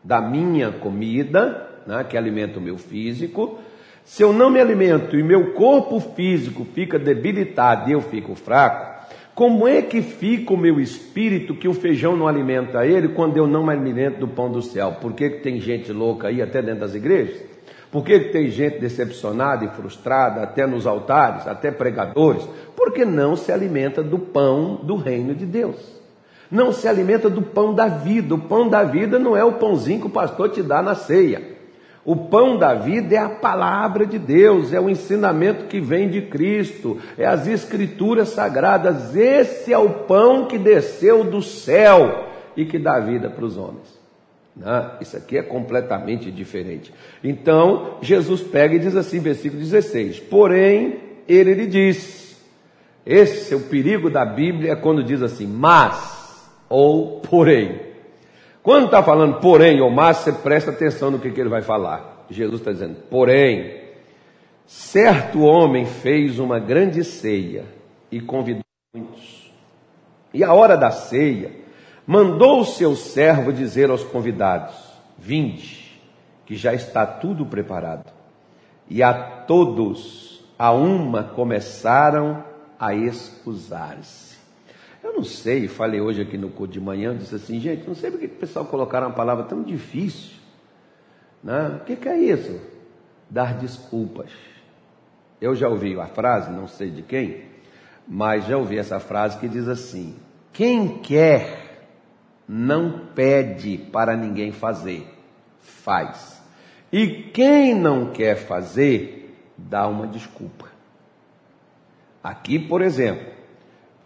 da 0.02 0.22
minha 0.22 0.72
comida, 0.72 1.68
né, 1.86 2.02
que 2.06 2.16
alimenta 2.16 2.58
o 2.58 2.62
meu 2.62 2.78
físico, 2.78 3.60
se 4.06 4.24
eu 4.24 4.32
não 4.32 4.50
me 4.50 4.58
alimento 4.58 5.18
e 5.18 5.22
meu 5.22 5.52
corpo 5.52 6.00
físico 6.00 6.66
fica 6.74 6.98
debilitado 6.98 7.90
e 7.90 7.92
eu 7.92 8.00
fico 8.00 8.34
fraco, 8.36 9.06
como 9.36 9.68
é 9.68 9.82
que 9.82 10.02
fica 10.02 10.54
o 10.54 10.58
meu 10.58 10.80
espírito 10.80 11.54
que 11.54 11.68
o 11.68 11.74
feijão 11.74 12.16
não 12.16 12.26
alimenta 12.26 12.86
ele 12.86 13.10
quando 13.10 13.36
eu 13.36 13.48
não 13.48 13.66
me 13.66 13.74
alimento 13.74 14.18
do 14.18 14.30
pão 14.30 14.50
do 14.50 14.62
céu? 14.62 14.94
Por 15.02 15.12
que, 15.12 15.30
que 15.30 15.40
tem 15.42 15.60
gente 15.60 15.92
louca 15.92 16.30
aí 16.30 16.42
até 16.42 16.62
dentro 16.62 16.80
das 16.80 16.96
igrejas? 16.96 17.42
Por 17.92 18.04
que, 18.04 18.20
tem 18.20 18.50
gente 18.50 18.80
decepcionada 18.80 19.66
e 19.66 19.70
frustrada 19.70 20.44
até 20.44 20.68
nos 20.68 20.86
altares, 20.86 21.48
até 21.48 21.72
pregadores? 21.72 22.48
Porque 22.76 23.04
não 23.04 23.36
se 23.36 23.52
alimenta 23.52 24.04
do 24.04 24.20
pão 24.20 24.76
do 24.84 24.96
reino 24.96 25.34
de 25.34 25.46
Deus. 25.46 26.00
Não 26.52 26.72
se 26.72 26.88
alimenta 26.88 27.30
do 27.30 27.42
pão 27.42 27.74
da 27.74 27.88
vida. 27.88 28.36
O 28.36 28.40
pão 28.40 28.68
da 28.70 28.84
vida 28.84 29.18
não 29.18 29.36
é 29.36 29.44
o 29.44 29.54
pãozinho 29.54 30.02
que 30.02 30.08
o 30.08 30.12
pastor 30.12 30.50
te 30.50 30.62
dá 30.62 30.82
na 30.82 30.94
ceia. 30.94 31.58
O 32.06 32.16
pão 32.16 32.58
da 32.58 32.74
vida 32.74 33.16
é 33.16 33.18
a 33.18 33.30
palavra 33.30 34.06
de 34.06 34.18
Deus, 34.18 34.72
é 34.74 34.80
o 34.80 34.90
ensinamento 34.90 35.66
que 35.66 35.80
vem 35.80 36.10
de 36.10 36.24
Cristo, 36.24 36.98
é 37.18 37.26
as 37.26 37.46
escrituras 37.46 38.30
sagradas. 38.30 39.16
Esse 39.16 39.74
é 39.74 39.78
o 39.78 39.90
pão 39.90 40.46
que 40.46 40.58
desceu 40.58 41.24
do 41.24 41.42
céu 41.42 42.26
e 42.56 42.66
que 42.66 42.80
dá 42.80 43.00
vida 43.00 43.30
para 43.30 43.46
os 43.46 43.58
homens. 43.58 43.99
Né? 44.56 44.92
Isso 45.02 45.16
aqui 45.16 45.38
é 45.38 45.44
completamente 45.44 46.32
diferente. 46.32 46.94
Então, 47.24 47.98
Jesus 48.02 48.42
pega 48.42 48.76
e 48.76 48.80
diz 48.80 48.96
assim, 48.96 49.20
versículo 49.20 49.62
16: 49.62 50.20
Porém, 50.22 51.00
ele 51.28 51.54
lhe 51.54 51.68
diz: 51.68 52.44
Esse 53.06 53.54
é 53.54 53.58
o 53.58 53.62
perigo 53.62 54.10
da 54.10 54.26
Bíblia 54.26 54.76
quando 54.76 55.04
diz 55.04 55.22
assim, 55.22 55.48
mas 55.48 56.50
ou 56.68 57.20
porém. 57.22 57.80
Quando 58.62 58.86
está 58.86 59.02
falando 59.02 59.40
porém 59.40 59.82
ou 59.82 59.90
mas, 59.90 60.18
você 60.18 60.32
presta 60.32 60.72
atenção 60.72 61.10
no 61.10 61.20
que, 61.20 61.32
que 61.32 61.40
ele 61.40 61.50
vai 61.50 61.62
falar. 61.62 62.26
Jesus 62.30 62.62
está 62.62 62.72
dizendo, 62.72 62.98
porém, 63.10 63.80
certo 64.68 65.42
homem 65.42 65.86
fez 65.86 66.38
uma 66.38 66.60
grande 66.60 67.04
ceia 67.04 67.66
e 68.12 68.22
convidou 68.22 68.62
muitos. 68.96 69.52
E 70.32 70.44
a 70.44 70.54
hora 70.54 70.78
da 70.78 70.92
ceia, 70.92 71.52
mandou 72.10 72.62
o 72.62 72.66
seu 72.66 72.96
servo 72.96 73.54
dizer 73.54 73.92
aos 73.92 74.04
convidados: 74.04 74.74
Vinde, 75.16 76.02
que 76.44 76.56
já 76.56 76.74
está 76.74 77.06
tudo 77.06 77.46
preparado. 77.46 78.12
E 78.90 79.04
a 79.04 79.14
todos, 79.14 80.44
a 80.58 80.72
uma, 80.72 81.24
começaram 81.24 82.44
a 82.80 82.96
excusar-se. 82.96 84.40
Eu 85.04 85.14
não 85.14 85.24
sei, 85.24 85.68
falei 85.68 86.02
hoje 86.02 86.24
aqui 86.24 86.36
no 86.36 86.50
culto 86.50 86.74
de 86.74 86.82
manhã, 86.82 87.16
disse 87.16 87.36
assim, 87.36 87.60
gente, 87.60 87.88
não 87.88 87.94
sei 87.94 88.10
porque 88.10 88.26
o 88.26 88.30
pessoal 88.30 88.66
colocaram 88.66 89.08
uma 89.08 89.16
palavra 89.16 89.44
tão 89.44 89.62
difícil. 89.62 90.40
Né? 91.44 91.80
O 91.80 91.86
que, 91.86 91.96
que 91.96 92.10
é 92.10 92.18
isso? 92.18 92.60
Dar 93.30 93.54
desculpas. 93.54 94.32
Eu 95.40 95.56
já 95.56 95.70
ouvi 95.70 95.98
a 96.00 96.08
frase, 96.08 96.50
não 96.50 96.68
sei 96.68 96.90
de 96.90 97.04
quem, 97.04 97.44
mas 98.08 98.48
já 98.48 98.58
ouvi 98.58 98.80
essa 98.80 99.00
frase 99.00 99.38
que 99.38 99.48
diz 99.48 99.68
assim: 99.68 100.16
quem 100.52 100.98
quer 100.98 101.69
não 102.52 103.06
pede 103.14 103.78
para 103.78 104.18
ninguém 104.18 104.52
fazer, 104.52 105.08
faz. 105.60 106.42
E 106.92 107.30
quem 107.32 107.76
não 107.76 108.08
quer 108.12 108.38
fazer, 108.38 109.38
dá 109.56 109.88
uma 109.88 110.08
desculpa. 110.08 110.68
Aqui, 112.24 112.58
por 112.58 112.82
exemplo, 112.82 113.32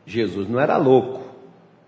Jesus 0.06 0.50
não 0.50 0.60
era 0.60 0.76
louco. 0.76 1.24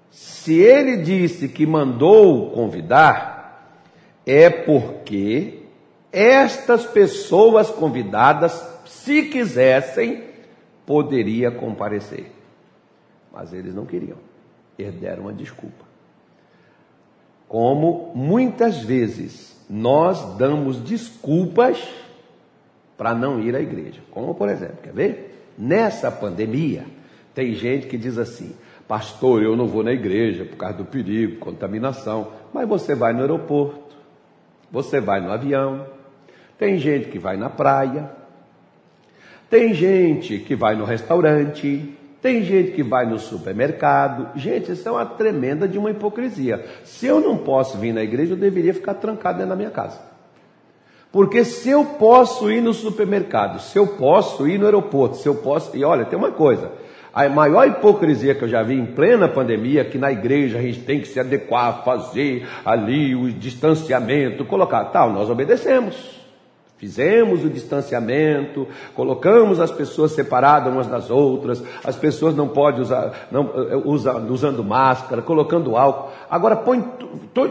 Se 0.09 0.53
ele 0.53 1.03
disse 1.03 1.49
que 1.49 1.65
mandou 1.65 2.51
convidar, 2.51 3.77
é 4.25 4.49
porque 4.49 5.59
estas 6.09 6.85
pessoas 6.85 7.69
convidadas, 7.69 8.65
se 8.85 9.23
quisessem, 9.23 10.23
poderia 10.85 11.51
comparecer. 11.51 12.31
Mas 13.33 13.51
eles 13.51 13.75
não 13.75 13.85
queriam. 13.85 14.17
Eles 14.79 14.95
deram 14.95 15.23
uma 15.23 15.33
desculpa. 15.33 15.84
Como 17.47 18.11
muitas 18.15 18.79
vezes 18.79 19.55
nós 19.69 20.37
damos 20.37 20.77
desculpas 20.77 21.81
para 22.97 23.13
não 23.13 23.39
ir 23.39 23.55
à 23.55 23.59
igreja. 23.59 24.01
Como 24.11 24.33
por 24.35 24.49
exemplo, 24.49 24.77
quer 24.81 24.93
ver? 24.93 25.53
Nessa 25.57 26.11
pandemia, 26.11 26.85
tem 27.33 27.53
gente 27.53 27.87
que 27.87 27.97
diz 27.97 28.17
assim: 28.17 28.55
Pastor, 28.87 29.41
eu 29.41 29.55
não 29.55 29.67
vou 29.67 29.83
na 29.83 29.91
igreja 29.91 30.45
por 30.45 30.57
causa 30.57 30.77
do 30.77 30.85
perigo, 30.85 31.37
contaminação. 31.37 32.31
Mas 32.53 32.67
você 32.67 32.93
vai 32.93 33.13
no 33.13 33.21
aeroporto, 33.21 33.95
você 34.71 34.99
vai 34.99 35.21
no 35.21 35.31
avião. 35.31 35.85
Tem 36.57 36.77
gente 36.77 37.09
que 37.09 37.19
vai 37.19 37.35
na 37.35 37.49
praia. 37.49 38.09
Tem 39.49 39.73
gente 39.73 40.39
que 40.39 40.55
vai 40.55 40.75
no 40.75 40.85
restaurante. 40.85 41.97
Tem 42.25 42.43
gente 42.43 42.71
que 42.71 42.81
vai 42.81 43.05
no 43.05 43.19
supermercado. 43.19 44.29
Gente, 44.35 44.71
isso 44.71 44.89
é 44.89 44.91
uma 44.91 45.05
tremenda 45.05 45.67
de 45.67 45.77
uma 45.77 45.91
hipocrisia. 45.91 46.65
Se 46.83 47.05
eu 47.05 47.21
não 47.21 47.37
posso 47.37 47.77
vir 47.77 47.93
na 47.93 48.01
igreja, 48.01 48.33
eu 48.33 48.37
deveria 48.37 48.73
ficar 48.73 48.95
trancado 48.95 49.37
dentro 49.37 49.51
da 49.51 49.55
minha 49.55 49.69
casa. 49.69 49.99
Porque 51.11 51.45
se 51.45 51.69
eu 51.69 51.85
posso 51.85 52.49
ir 52.49 52.63
no 52.63 52.73
supermercado, 52.73 53.59
se 53.59 53.77
eu 53.77 53.85
posso 53.85 54.47
ir 54.47 54.57
no 54.57 54.65
aeroporto, 54.65 55.17
se 55.17 55.27
eu 55.29 55.35
posso. 55.35 55.77
E 55.77 55.85
olha, 55.85 56.03
tem 56.03 56.17
uma 56.17 56.31
coisa. 56.31 56.71
A 57.13 57.29
maior 57.29 57.67
hipocrisia 57.67 58.33
que 58.33 58.43
eu 58.43 58.49
já 58.49 58.63
vi 58.63 58.73
em 58.73 58.87
plena 58.87 59.27
pandemia, 59.27 59.85
que 59.85 59.99
na 59.99 60.11
igreja 60.11 60.57
a 60.57 60.61
gente 60.63 60.79
tem 60.79 60.99
que 60.99 61.07
se 61.07 61.19
adequar, 61.19 61.83
fazer 61.85 62.47
ali 62.65 63.13
o 63.13 63.31
distanciamento, 63.31 64.45
colocar. 64.45 64.85
Tal, 64.85 65.13
nós 65.13 65.29
obedecemos. 65.29 66.24
Fizemos 66.77 67.45
o 67.45 67.49
distanciamento, 67.49 68.67
colocamos 68.93 69.61
as 69.61 69.71
pessoas 69.71 70.11
separadas 70.11 70.71
umas 70.71 70.87
das 70.87 71.09
outras, 71.09 71.63
as 71.83 71.95
pessoas 71.95 72.35
não 72.35 72.49
podem 72.49 72.81
usar, 72.81 73.27
não, 73.31 73.49
eh, 73.55 73.81
usa, 73.85 74.17
usando 74.17 74.61
máscara, 74.61 75.21
colocando 75.21 75.77
álcool. 75.77 76.11
Agora 76.29 76.55
põe, 76.57 76.83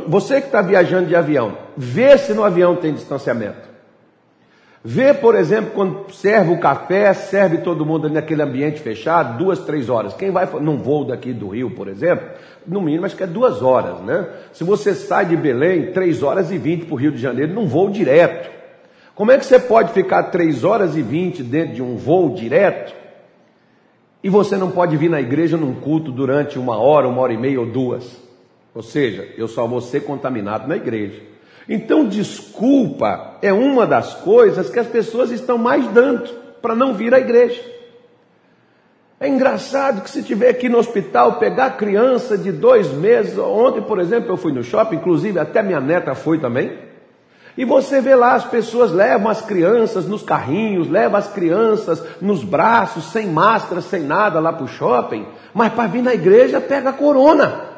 você 0.07 0.41
que 0.43 0.49
está 0.49 0.61
viajando 0.61 1.07
de 1.07 1.17
avião, 1.17 1.57
vê 1.75 2.19
se 2.19 2.35
no 2.35 2.45
avião 2.45 2.77
tem 2.77 2.93
distanciamento. 2.93 3.75
Vê, 4.87 5.15
por 5.15 5.35
exemplo, 5.35 5.71
quando 5.75 6.13
serve 6.13 6.53
o 6.53 6.61
café, 6.61 7.15
serve 7.15 7.59
todo 7.59 7.87
mundo 7.87 8.05
ali 8.05 8.17
naquele 8.17 8.43
ambiente 8.43 8.81
fechado, 8.81 9.39
duas, 9.39 9.61
três 9.61 9.89
horas. 9.89 10.13
Quem 10.13 10.31
vai 10.31 10.47
num 10.61 10.77
voo 10.77 11.07
daqui 11.07 11.33
do 11.33 11.49
Rio, 11.49 11.71
por 11.71 11.89
exemplo, 11.89 12.29
no 12.67 12.83
mínimo 12.83 13.07
acho 13.07 13.17
que 13.17 13.23
é 13.23 13.27
duas 13.27 13.63
horas, 13.63 14.03
né? 14.03 14.29
Se 14.53 14.63
você 14.63 14.95
sai 14.95 15.25
de 15.25 15.37
Belém, 15.39 15.93
três 15.93 16.23
horas 16.23 16.53
e 16.53 16.59
vinte 16.59 16.85
para 16.85 16.95
o 16.95 16.99
Rio 16.99 17.13
de 17.13 17.19
Janeiro, 17.19 17.55
num 17.55 17.67
voo 17.67 17.89
direto. 17.89 18.53
Como 19.15 19.31
é 19.31 19.39
que 19.39 19.47
você 19.47 19.59
pode 19.59 19.93
ficar 19.93 20.25
três 20.25 20.65
horas 20.65 20.97
e 20.97 21.03
vinte 21.03 21.43
dentro 21.43 21.75
de 21.75 21.83
um 21.83 21.97
voo 21.97 22.35
direto 22.35 22.93
e 24.23 24.29
você 24.29 24.57
não 24.57 24.71
pode 24.71 24.97
vir 24.97 25.09
na 25.09 25.21
igreja 25.21 25.57
num 25.57 25.75
culto 25.75 26.11
durante 26.11 26.59
uma 26.59 26.77
hora, 26.79 27.07
uma 27.07 27.21
hora 27.21 27.33
e 27.33 27.37
meia 27.37 27.61
ou 27.61 27.67
duas? 27.67 28.21
Ou 28.75 28.83
seja, 28.83 29.29
eu 29.37 29.47
só 29.47 29.67
vou 29.67 29.81
ser 29.81 30.01
contaminado 30.01 30.67
na 30.67 30.77
igreja. 30.77 31.23
Então, 31.69 32.07
desculpa 32.07 33.39
é 33.41 33.53
uma 33.53 33.87
das 33.87 34.15
coisas 34.15 34.69
que 34.69 34.79
as 34.79 34.87
pessoas 34.87 35.31
estão 35.31 35.57
mais 35.57 35.87
dando 35.93 36.29
para 36.61 36.75
não 36.75 36.93
vir 36.93 37.15
à 37.15 37.21
igreja. 37.21 37.63
É 39.21 39.29
engraçado 39.29 40.03
que 40.03 40.11
se 40.11 40.23
tiver 40.23 40.49
aqui 40.49 40.69
no 40.69 40.79
hospital 40.79 41.39
pegar 41.39 41.77
criança 41.77 42.37
de 42.37 42.51
dois 42.51 42.93
meses, 42.93 43.39
ontem, 43.39 43.81
por 43.81 44.01
exemplo, 44.01 44.33
eu 44.33 44.37
fui 44.37 44.53
no 44.53 44.65
shopping, 44.65 44.97
inclusive 44.97 45.39
até 45.39 45.63
minha 45.63 45.81
neta 45.81 46.15
foi 46.15 46.39
também, 46.39 46.77
e 47.57 47.65
você 47.65 48.01
vê 48.01 48.15
lá 48.15 48.35
as 48.35 48.45
pessoas 48.45 48.91
levam 48.91 49.31
as 49.31 49.41
crianças 49.41 50.07
nos 50.07 50.23
carrinhos, 50.23 50.91
levam 50.91 51.17
as 51.17 51.29
crianças 51.29 52.03
nos 52.21 52.43
braços, 52.43 53.05
sem 53.13 53.29
máscara, 53.29 53.81
sem 53.81 54.03
nada 54.03 54.41
lá 54.41 54.53
para 54.53 54.65
o 54.65 54.69
shopping, 54.69 55.27
mas 55.53 55.73
para 55.73 55.89
vir 55.89 56.03
na 56.03 56.13
igreja 56.13 56.61
pega 56.61 56.91
a 56.91 56.93
corona. 56.93 57.75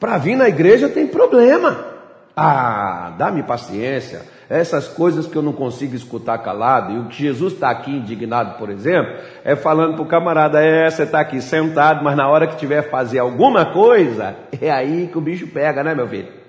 Para 0.00 0.18
vir 0.18 0.36
na 0.36 0.48
igreja 0.48 0.88
tem 0.88 1.06
problema. 1.06 1.86
Ah, 2.36 3.14
dá-me 3.18 3.42
paciência. 3.42 4.22
Essas 4.48 4.88
coisas 4.88 5.26
que 5.26 5.36
eu 5.36 5.42
não 5.42 5.52
consigo 5.52 5.94
escutar 5.94 6.38
calado, 6.38 6.92
e 6.92 6.98
o 6.98 7.04
que 7.06 7.22
Jesus 7.22 7.52
está 7.52 7.68
aqui 7.68 7.90
indignado, 7.90 8.56
por 8.58 8.70
exemplo, 8.70 9.12
é 9.44 9.54
falando 9.54 9.94
para 9.94 10.02
o 10.02 10.06
camarada: 10.06 10.62
é, 10.62 10.88
você 10.88 11.02
está 11.02 11.20
aqui 11.20 11.40
sentado, 11.40 12.02
mas 12.02 12.16
na 12.16 12.28
hora 12.28 12.46
que 12.46 12.56
tiver 12.56 12.88
fazer 12.90 13.18
alguma 13.18 13.66
coisa, 13.66 14.36
é 14.60 14.70
aí 14.70 15.08
que 15.08 15.18
o 15.18 15.20
bicho 15.20 15.48
pega, 15.48 15.84
né, 15.84 15.94
meu 15.94 16.08
filho? 16.08 16.47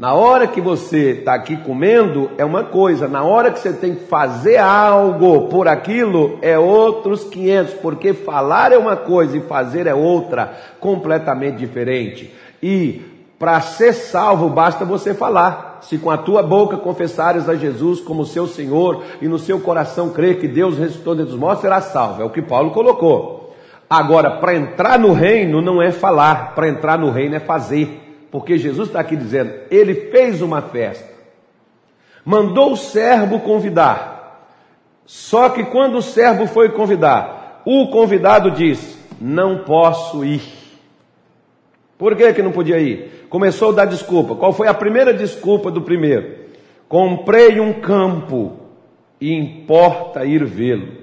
Na 0.00 0.14
hora 0.14 0.46
que 0.46 0.62
você 0.62 1.10
está 1.10 1.34
aqui 1.34 1.58
comendo 1.58 2.30
é 2.38 2.42
uma 2.42 2.64
coisa, 2.64 3.06
na 3.06 3.22
hora 3.22 3.50
que 3.50 3.58
você 3.58 3.70
tem 3.70 3.94
que 3.94 4.06
fazer 4.06 4.56
algo 4.56 5.48
por 5.48 5.68
aquilo 5.68 6.38
é 6.40 6.58
outros 6.58 7.24
500, 7.24 7.74
porque 7.74 8.14
falar 8.14 8.72
é 8.72 8.78
uma 8.78 8.96
coisa 8.96 9.36
e 9.36 9.42
fazer 9.42 9.86
é 9.86 9.92
outra, 9.92 10.54
completamente 10.80 11.58
diferente. 11.58 12.32
E 12.62 13.02
para 13.38 13.60
ser 13.60 13.92
salvo 13.92 14.48
basta 14.48 14.86
você 14.86 15.12
falar. 15.12 15.80
Se 15.82 15.98
com 15.98 16.10
a 16.10 16.16
tua 16.16 16.42
boca 16.42 16.78
confessares 16.78 17.46
a 17.46 17.54
Jesus 17.54 18.00
como 18.00 18.24
seu 18.24 18.46
Senhor 18.46 19.04
e 19.20 19.28
no 19.28 19.38
seu 19.38 19.60
coração 19.60 20.08
crer 20.08 20.40
que 20.40 20.48
Deus 20.48 20.78
ressuscitou 20.78 21.14
dos 21.14 21.36
mortos, 21.36 21.60
será 21.60 21.82
salvo. 21.82 22.22
É 22.22 22.24
o 22.24 22.30
que 22.30 22.40
Paulo 22.40 22.70
colocou. 22.70 23.54
Agora, 23.88 24.30
para 24.38 24.56
entrar 24.56 24.98
no 24.98 25.12
reino 25.12 25.60
não 25.60 25.82
é 25.82 25.92
falar, 25.92 26.54
para 26.54 26.70
entrar 26.70 26.98
no 26.98 27.10
reino 27.10 27.36
é 27.36 27.40
fazer 27.40 28.09
porque 28.30 28.56
Jesus 28.58 28.88
está 28.88 29.00
aqui 29.00 29.16
dizendo, 29.16 29.52
ele 29.70 29.94
fez 30.10 30.40
uma 30.40 30.62
festa, 30.62 31.08
mandou 32.24 32.72
o 32.72 32.76
servo 32.76 33.40
convidar. 33.40 34.18
Só 35.04 35.48
que 35.48 35.64
quando 35.64 35.98
o 35.98 36.02
servo 36.02 36.46
foi 36.46 36.68
convidar, 36.68 37.62
o 37.64 37.88
convidado 37.88 38.52
disse: 38.52 38.96
Não 39.20 39.64
posso 39.64 40.24
ir. 40.24 40.42
Por 41.98 42.16
que, 42.16 42.32
que 42.32 42.42
não 42.42 42.52
podia 42.52 42.78
ir? 42.78 43.26
Começou 43.28 43.70
a 43.70 43.74
dar 43.74 43.84
desculpa. 43.84 44.34
Qual 44.34 44.52
foi 44.52 44.68
a 44.68 44.74
primeira 44.74 45.12
desculpa 45.12 45.70
do 45.70 45.82
primeiro? 45.82 46.38
Comprei 46.88 47.60
um 47.60 47.74
campo 47.80 48.56
e 49.20 49.34
importa 49.34 50.24
ir 50.24 50.44
vê-lo. 50.44 50.98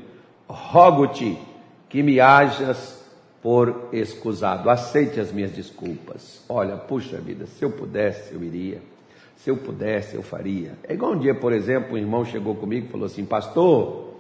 Rogo-te 0.48 1.38
que 1.90 2.02
me 2.02 2.20
hajas 2.20 2.97
por 3.48 3.88
escusado. 3.94 4.70
Aceite 4.70 5.22
as 5.22 5.32
minhas 5.32 5.52
desculpas. 5.52 6.44
Olha, 6.50 6.76
puxa 6.76 7.18
vida, 7.18 7.46
se 7.46 7.64
eu 7.64 7.70
pudesse, 7.70 8.34
eu 8.34 8.44
iria. 8.44 8.82
Se 9.38 9.50
eu 9.50 9.56
pudesse, 9.56 10.18
eu 10.18 10.22
faria. 10.22 10.74
É 10.84 10.94
igual 10.94 11.14
um 11.14 11.18
dia, 11.18 11.34
por 11.34 11.54
exemplo, 11.54 11.94
um 11.94 11.98
irmão 11.98 12.26
chegou 12.26 12.56
comigo 12.56 12.88
e 12.88 12.92
falou 12.92 13.06
assim: 13.06 13.24
Pastor, 13.24 14.16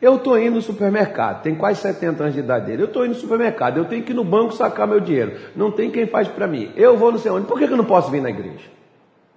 eu 0.00 0.14
estou 0.14 0.38
indo 0.38 0.54
no 0.54 0.62
supermercado, 0.62 1.42
tem 1.42 1.56
quase 1.56 1.80
70 1.80 2.22
anos 2.22 2.34
de 2.34 2.38
idade 2.38 2.66
dele. 2.66 2.82
Eu 2.82 2.86
estou 2.86 3.04
indo 3.04 3.14
no 3.14 3.20
supermercado, 3.20 3.78
eu 3.78 3.84
tenho 3.84 4.04
que 4.04 4.12
ir 4.12 4.14
no 4.14 4.22
banco 4.22 4.52
sacar 4.52 4.86
meu 4.86 5.00
dinheiro. 5.00 5.32
Não 5.56 5.72
tem 5.72 5.90
quem 5.90 6.06
faz 6.06 6.28
para 6.28 6.46
mim. 6.46 6.70
Eu 6.76 6.96
vou 6.96 7.10
não 7.10 7.18
sei 7.18 7.32
onde. 7.32 7.48
Por 7.48 7.58
que 7.58 7.64
eu 7.64 7.76
não 7.76 7.84
posso 7.84 8.12
vir 8.12 8.22
na 8.22 8.30
igreja? 8.30 8.70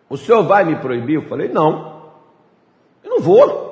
O 0.08 0.18
senhor 0.18 0.44
vai 0.44 0.64
me 0.64 0.76
proibir? 0.76 1.16
Eu 1.16 1.24
falei: 1.24 1.50
Não, 1.50 2.12
eu 3.04 3.10
não 3.10 3.20
vou. 3.20 3.71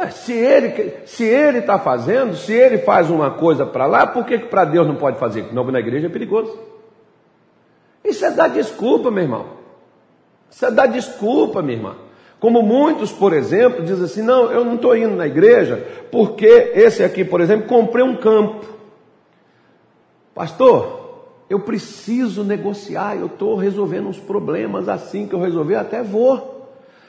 Mas 0.00 0.14
se 0.14 0.32
ele 0.32 0.94
se 1.04 1.24
ele 1.24 1.58
está 1.58 1.78
fazendo, 1.78 2.34
se 2.34 2.54
ele 2.54 2.78
faz 2.78 3.10
uma 3.10 3.32
coisa 3.32 3.66
para 3.66 3.84
lá, 3.84 4.06
por 4.06 4.24
que, 4.24 4.38
que 4.38 4.46
para 4.46 4.64
Deus 4.64 4.86
não 4.86 4.96
pode 4.96 5.18
fazer? 5.18 5.52
Não, 5.52 5.62
na 5.70 5.78
igreja 5.78 6.06
é 6.06 6.10
perigoso. 6.10 6.58
Isso 8.02 8.24
é 8.24 8.30
dar 8.30 8.48
desculpa, 8.48 9.10
meu 9.10 9.24
irmão. 9.24 9.46
Isso 10.50 10.64
é 10.64 10.70
dar 10.70 10.86
desculpa, 10.86 11.60
minha 11.60 11.76
irmã. 11.76 11.96
Como 12.40 12.62
muitos, 12.62 13.12
por 13.12 13.34
exemplo, 13.34 13.84
dizem 13.84 14.06
assim: 14.06 14.22
não, 14.22 14.50
eu 14.50 14.64
não 14.64 14.76
estou 14.76 14.96
indo 14.96 15.14
na 15.14 15.26
igreja 15.26 15.86
porque 16.10 16.72
esse 16.74 17.04
aqui, 17.04 17.22
por 17.22 17.42
exemplo, 17.42 17.68
comprei 17.68 18.02
um 18.02 18.16
campo. 18.16 18.64
Pastor, 20.34 21.26
eu 21.50 21.60
preciso 21.60 22.42
negociar, 22.42 23.16
eu 23.16 23.26
estou 23.26 23.54
resolvendo 23.54 24.08
uns 24.08 24.18
problemas 24.18 24.88
assim 24.88 25.26
que 25.26 25.34
eu 25.34 25.40
resolver, 25.40 25.74
até 25.74 26.02
vou. 26.02 26.58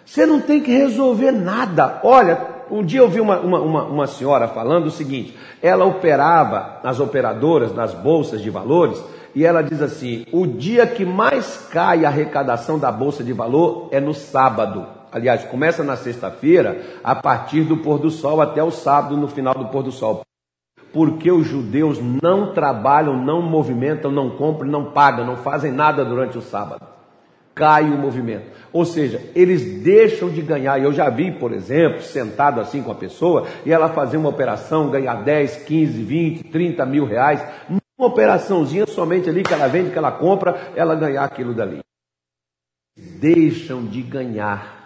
Você 0.06 0.26
não 0.26 0.42
tem 0.42 0.60
que 0.60 0.72
resolver 0.72 1.32
nada. 1.32 2.02
Olha, 2.04 2.51
um 2.70 2.84
dia 2.84 3.00
eu 3.00 3.10
vi 3.10 3.20
uma, 3.20 3.40
uma, 3.40 3.60
uma, 3.60 3.84
uma 3.84 4.08
senhora 4.08 4.48
falando 4.48 4.88
o 4.88 4.92
seguinte: 4.92 5.36
ela 5.62 5.86
operava 5.86 6.80
nas 6.84 7.00
operadoras, 7.00 7.74
nas 7.74 7.94
bolsas 7.94 8.42
de 8.42 8.50
valores, 8.50 9.02
e 9.34 9.46
ela 9.46 9.62
diz 9.62 9.82
assim: 9.82 10.26
o 10.32 10.46
dia 10.46 10.86
que 10.86 11.06
mais 11.06 11.68
cai 11.72 12.06
a 12.06 12.10
arrecadação 12.10 12.78
da 12.78 12.92
bolsa 12.92 13.24
de 13.24 13.34
valor 13.34 13.88
é 13.92 14.00
no 14.00 14.14
sábado. 14.14 14.86
Aliás, 15.12 15.44
começa 15.44 15.84
na 15.84 15.98
sexta-feira, 15.98 16.82
a 17.04 17.14
partir 17.16 17.64
do 17.64 17.78
pôr 17.78 18.00
do 18.00 18.10
sol 18.10 18.42
até 18.42 18.64
o 18.64 18.72
sábado, 18.72 19.18
no 19.18 19.28
final 19.28 19.54
do 19.54 19.66
pôr 19.66 19.84
do 19.84 19.92
sol. 19.92 20.22
Porque 20.94 21.32
os 21.32 21.46
judeus 21.46 22.00
não 22.00 22.54
trabalham, 22.54 23.18
não 23.18 23.42
movimentam, 23.42 24.12
não 24.12 24.30
compram, 24.30 24.70
não 24.70 24.86
pagam, 24.92 25.26
não 25.26 25.38
fazem 25.38 25.72
nada 25.72 26.06
durante 26.06 26.38
o 26.38 26.42
sábado 26.42 27.01
cai 27.54 27.84
o 27.84 27.98
movimento. 27.98 28.46
Ou 28.74 28.86
seja, 28.86 29.22
eles 29.36 29.82
deixam 29.84 30.30
de 30.30 30.42
ganhar. 30.42 30.82
Eu 30.82 30.94
já 30.94 31.10
vi, 31.10 31.32
por 31.32 31.52
exemplo, 31.52 32.02
sentado 32.02 32.62
assim 32.62 32.82
com 32.82 32.92
a 32.92 32.96
pessoa 32.96 33.48
e 33.66 33.72
ela 33.72 33.90
fazer 33.90 34.18
uma 34.18 34.30
operação, 34.30 34.90
ganhar 34.90 35.24
10, 35.24 35.64
15, 35.64 36.04
20, 36.04 36.44
30 36.46 36.86
mil 36.86 37.06
reais. 37.06 37.44
Uma 37.70 38.08
operaçãozinha 38.08 38.86
somente 38.88 39.30
ali 39.30 39.44
que 39.44 39.54
ela 39.54 39.68
vende, 39.68 39.92
que 39.92 39.98
ela 39.98 40.12
compra, 40.12 40.72
ela 40.76 40.96
ganhar 40.96 41.24
aquilo 41.24 41.54
dali. 41.54 41.80
Deixam 42.98 43.86
de 43.86 44.02
ganhar 44.02 44.82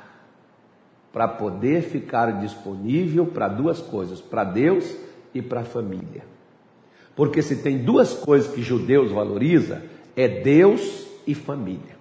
para 1.13 1.27
poder 1.27 1.81
ficar 1.81 2.41
disponível 2.41 3.25
para 3.25 3.47
duas 3.47 3.79
coisas: 3.79 4.19
para 4.19 4.43
Deus 4.43 4.95
e 5.33 5.41
para 5.41 5.61
a 5.61 5.65
família. 5.65 6.23
Porque 7.15 7.41
se 7.41 7.63
tem 7.63 7.77
duas 7.77 8.13
coisas 8.13 8.53
que 8.53 8.61
judeus 8.61 9.11
valoriza, 9.11 9.83
é 10.15 10.27
Deus 10.27 11.07
e 11.25 11.33
família. 11.33 11.94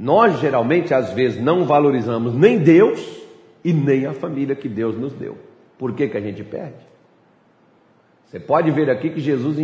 Nós 0.00 0.40
geralmente, 0.40 0.94
às 0.94 1.12
vezes, 1.12 1.38
não 1.38 1.66
valorizamos 1.66 2.34
nem 2.34 2.58
Deus 2.58 3.20
e 3.62 3.70
nem 3.70 4.06
a 4.06 4.14
família 4.14 4.56
que 4.56 4.66
Deus 4.66 4.96
nos 4.96 5.12
deu. 5.12 5.36
Por 5.78 5.94
que, 5.94 6.08
que 6.08 6.16
a 6.16 6.20
gente 6.22 6.42
perde? 6.42 6.88
Você 8.24 8.40
pode 8.40 8.70
ver 8.70 8.88
aqui 8.88 9.10
que 9.10 9.20
Jesus 9.20 9.58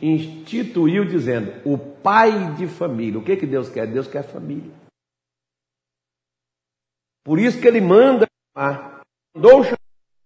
instituiu 0.00 1.04
dizendo: 1.04 1.52
o 1.64 1.76
pai 1.76 2.54
de 2.54 2.68
família. 2.68 3.18
O 3.18 3.24
que, 3.24 3.34
que 3.36 3.46
Deus 3.46 3.68
quer? 3.68 3.88
Deus 3.88 4.06
quer 4.06 4.22
família. 4.22 4.70
Por 7.24 7.40
isso 7.40 7.60
que 7.60 7.66
ele 7.66 7.80
manda 7.80 8.28
Mandou 9.34 9.62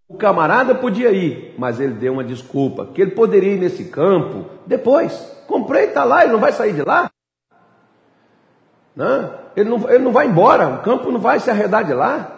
o 0.07 0.17
camarada 0.19 0.75
podia 0.75 1.11
ir, 1.13 1.55
mas 1.57 1.81
ele 1.81 1.95
deu 1.95 2.13
uma 2.13 2.25
desculpa, 2.25 2.87
que 2.93 3.01
ele 3.01 3.13
poderia 3.13 3.55
ir 3.55 3.59
nesse 3.59 3.87
campo 3.87 4.51
depois. 4.67 5.13
Comprei, 5.47 5.85
está 5.85 6.05
lá, 6.05 6.25
ele 6.25 6.33
não 6.33 6.41
vai 6.41 6.53
sair 6.53 6.75
de 6.75 6.83
lá. 6.83 7.11
Né? 8.95 9.31
Ele, 9.57 9.69
não, 9.69 9.91
ele 9.91 10.05
não 10.05 10.13
vai 10.13 10.27
embora, 10.27 10.69
o 10.69 10.83
campo 10.83 11.11
não 11.11 11.21
vai 11.21 11.41
se 11.41 11.51
arredar 11.51 11.85
de 11.85 11.95
lá. 11.95 12.31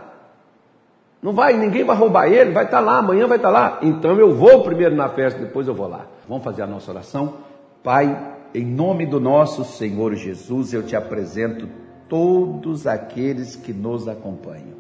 Não 1.23 1.33
vai, 1.33 1.57
ninguém 1.57 1.85
vai 1.85 1.97
roubar 1.97 2.29
ele, 2.29 2.53
vai 2.53 2.65
estar 2.65 2.81
lá, 2.81 2.99
amanhã 2.99 3.27
vai 3.27 3.37
estar 3.37 3.51
lá. 3.51 3.79
Então 3.83 4.19
eu 4.19 4.35
vou 4.35 4.63
primeiro 4.63 4.95
na 4.95 5.09
festa, 5.09 5.41
depois 5.41 5.67
eu 5.67 5.75
vou 5.75 5.89
lá. 5.89 6.07
Vamos 6.29 6.45
fazer 6.45 6.63
a 6.63 6.67
nossa 6.67 6.91
oração? 6.91 7.35
Pai, 7.83 8.35
em 8.55 8.65
nome 8.65 9.07
do 9.07 9.21
nosso 9.21 9.65
Senhor 9.65 10.15
Jesus, 10.15 10.73
eu 10.73 10.83
te 10.83 10.95
apresento 10.95 11.69
todos 12.09 12.87
aqueles 12.87 13.57
que 13.57 13.73
nos 13.73 14.09
acompanham. 14.09 14.77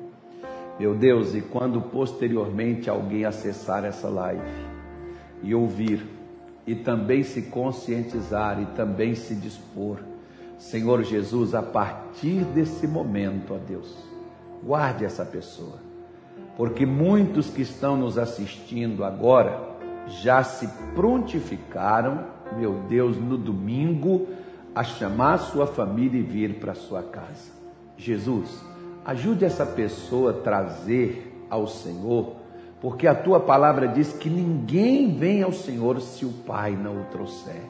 Meu 0.78 0.94
Deus, 0.94 1.34
e 1.34 1.40
quando 1.40 1.80
posteriormente 1.80 2.88
alguém 2.90 3.24
acessar 3.24 3.84
essa 3.84 4.08
live 4.08 4.42
e 5.42 5.54
ouvir, 5.54 6.06
e 6.66 6.74
também 6.74 7.22
se 7.22 7.42
conscientizar 7.42 8.60
e 8.60 8.66
também 8.76 9.14
se 9.14 9.34
dispor, 9.34 9.98
Senhor 10.58 11.02
Jesus, 11.02 11.54
a 11.54 11.62
partir 11.62 12.42
desse 12.44 12.86
momento, 12.86 13.54
ó 13.54 13.58
Deus, 13.58 13.94
guarde 14.64 15.04
essa 15.04 15.24
pessoa, 15.24 15.78
porque 16.56 16.86
muitos 16.86 17.50
que 17.50 17.62
estão 17.62 17.96
nos 17.96 18.16
assistindo 18.16 19.04
agora 19.04 19.76
já 20.06 20.42
se 20.42 20.66
prontificaram, 20.94 22.24
meu 22.56 22.74
Deus, 22.88 23.16
no 23.18 23.36
domingo, 23.36 24.28
a 24.74 24.82
chamar 24.82 25.38
sua 25.38 25.66
família 25.66 26.20
e 26.20 26.22
vir 26.22 26.58
para 26.58 26.74
sua 26.74 27.02
casa. 27.02 27.52
Jesus, 27.96 28.62
ajude 29.04 29.44
essa 29.44 29.66
pessoa 29.66 30.30
a 30.30 30.34
trazer 30.34 31.46
ao 31.50 31.66
Senhor, 31.66 32.36
porque 32.80 33.06
a 33.06 33.14
tua 33.14 33.40
palavra 33.40 33.88
diz 33.88 34.12
que 34.12 34.28
ninguém 34.28 35.16
vem 35.16 35.42
ao 35.42 35.52
Senhor 35.52 36.00
se 36.00 36.24
o 36.24 36.30
Pai 36.30 36.76
não 36.76 37.00
o 37.00 37.04
trouxer. 37.04 37.62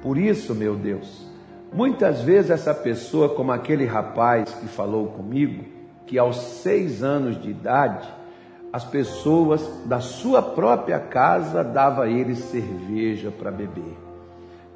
Por 0.00 0.18
isso, 0.18 0.54
meu 0.54 0.74
Deus, 0.74 1.31
Muitas 1.72 2.20
vezes 2.20 2.50
essa 2.50 2.74
pessoa, 2.74 3.30
como 3.30 3.50
aquele 3.50 3.86
rapaz 3.86 4.52
que 4.52 4.66
falou 4.66 5.06
comigo, 5.06 5.64
que 6.06 6.18
aos 6.18 6.36
seis 6.36 7.02
anos 7.02 7.40
de 7.40 7.48
idade, 7.48 8.06
as 8.70 8.84
pessoas 8.84 9.66
da 9.86 9.98
sua 9.98 10.42
própria 10.42 11.00
casa 11.00 11.64
davam 11.64 12.04
a 12.04 12.08
ele 12.10 12.36
cerveja 12.36 13.30
para 13.30 13.50
beber. 13.50 13.96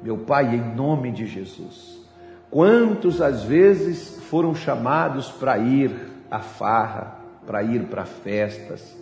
Meu 0.01 0.17
pai, 0.17 0.55
em 0.55 0.75
nome 0.75 1.11
de 1.11 1.27
Jesus, 1.27 2.03
quantos 2.49 3.21
às 3.21 3.43
vezes 3.43 4.17
foram 4.29 4.55
chamados 4.55 5.29
para 5.29 5.59
ir 5.59 5.91
à 6.31 6.39
farra, 6.39 7.19
para 7.45 7.61
ir 7.61 7.83
para 7.83 8.05
festas, 8.05 8.97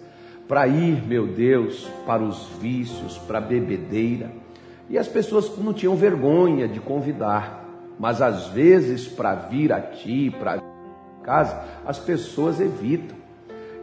para 0.50 0.68
ir, 0.68 1.02
meu 1.08 1.28
Deus, 1.28 1.90
para 2.06 2.22
os 2.22 2.46
vícios, 2.60 3.18
para 3.20 3.38
a 3.38 3.42
bebedeira, 3.42 4.32
e 4.90 4.98
as 4.98 5.08
pessoas 5.08 5.58
não 5.58 5.72
tinham 5.72 5.96
vergonha 5.96 6.68
de 6.68 6.82
convidar 6.82 7.65
mas 8.00 8.22
às 8.22 8.48
vezes 8.48 9.08
para 9.08 9.36
vir 9.36 9.72
a 9.72 9.82
ti, 9.82 10.34
para 10.38 10.62
casa, 11.24 11.60
as 11.86 11.98
pessoas 11.98 12.60
evitam. 12.60 13.18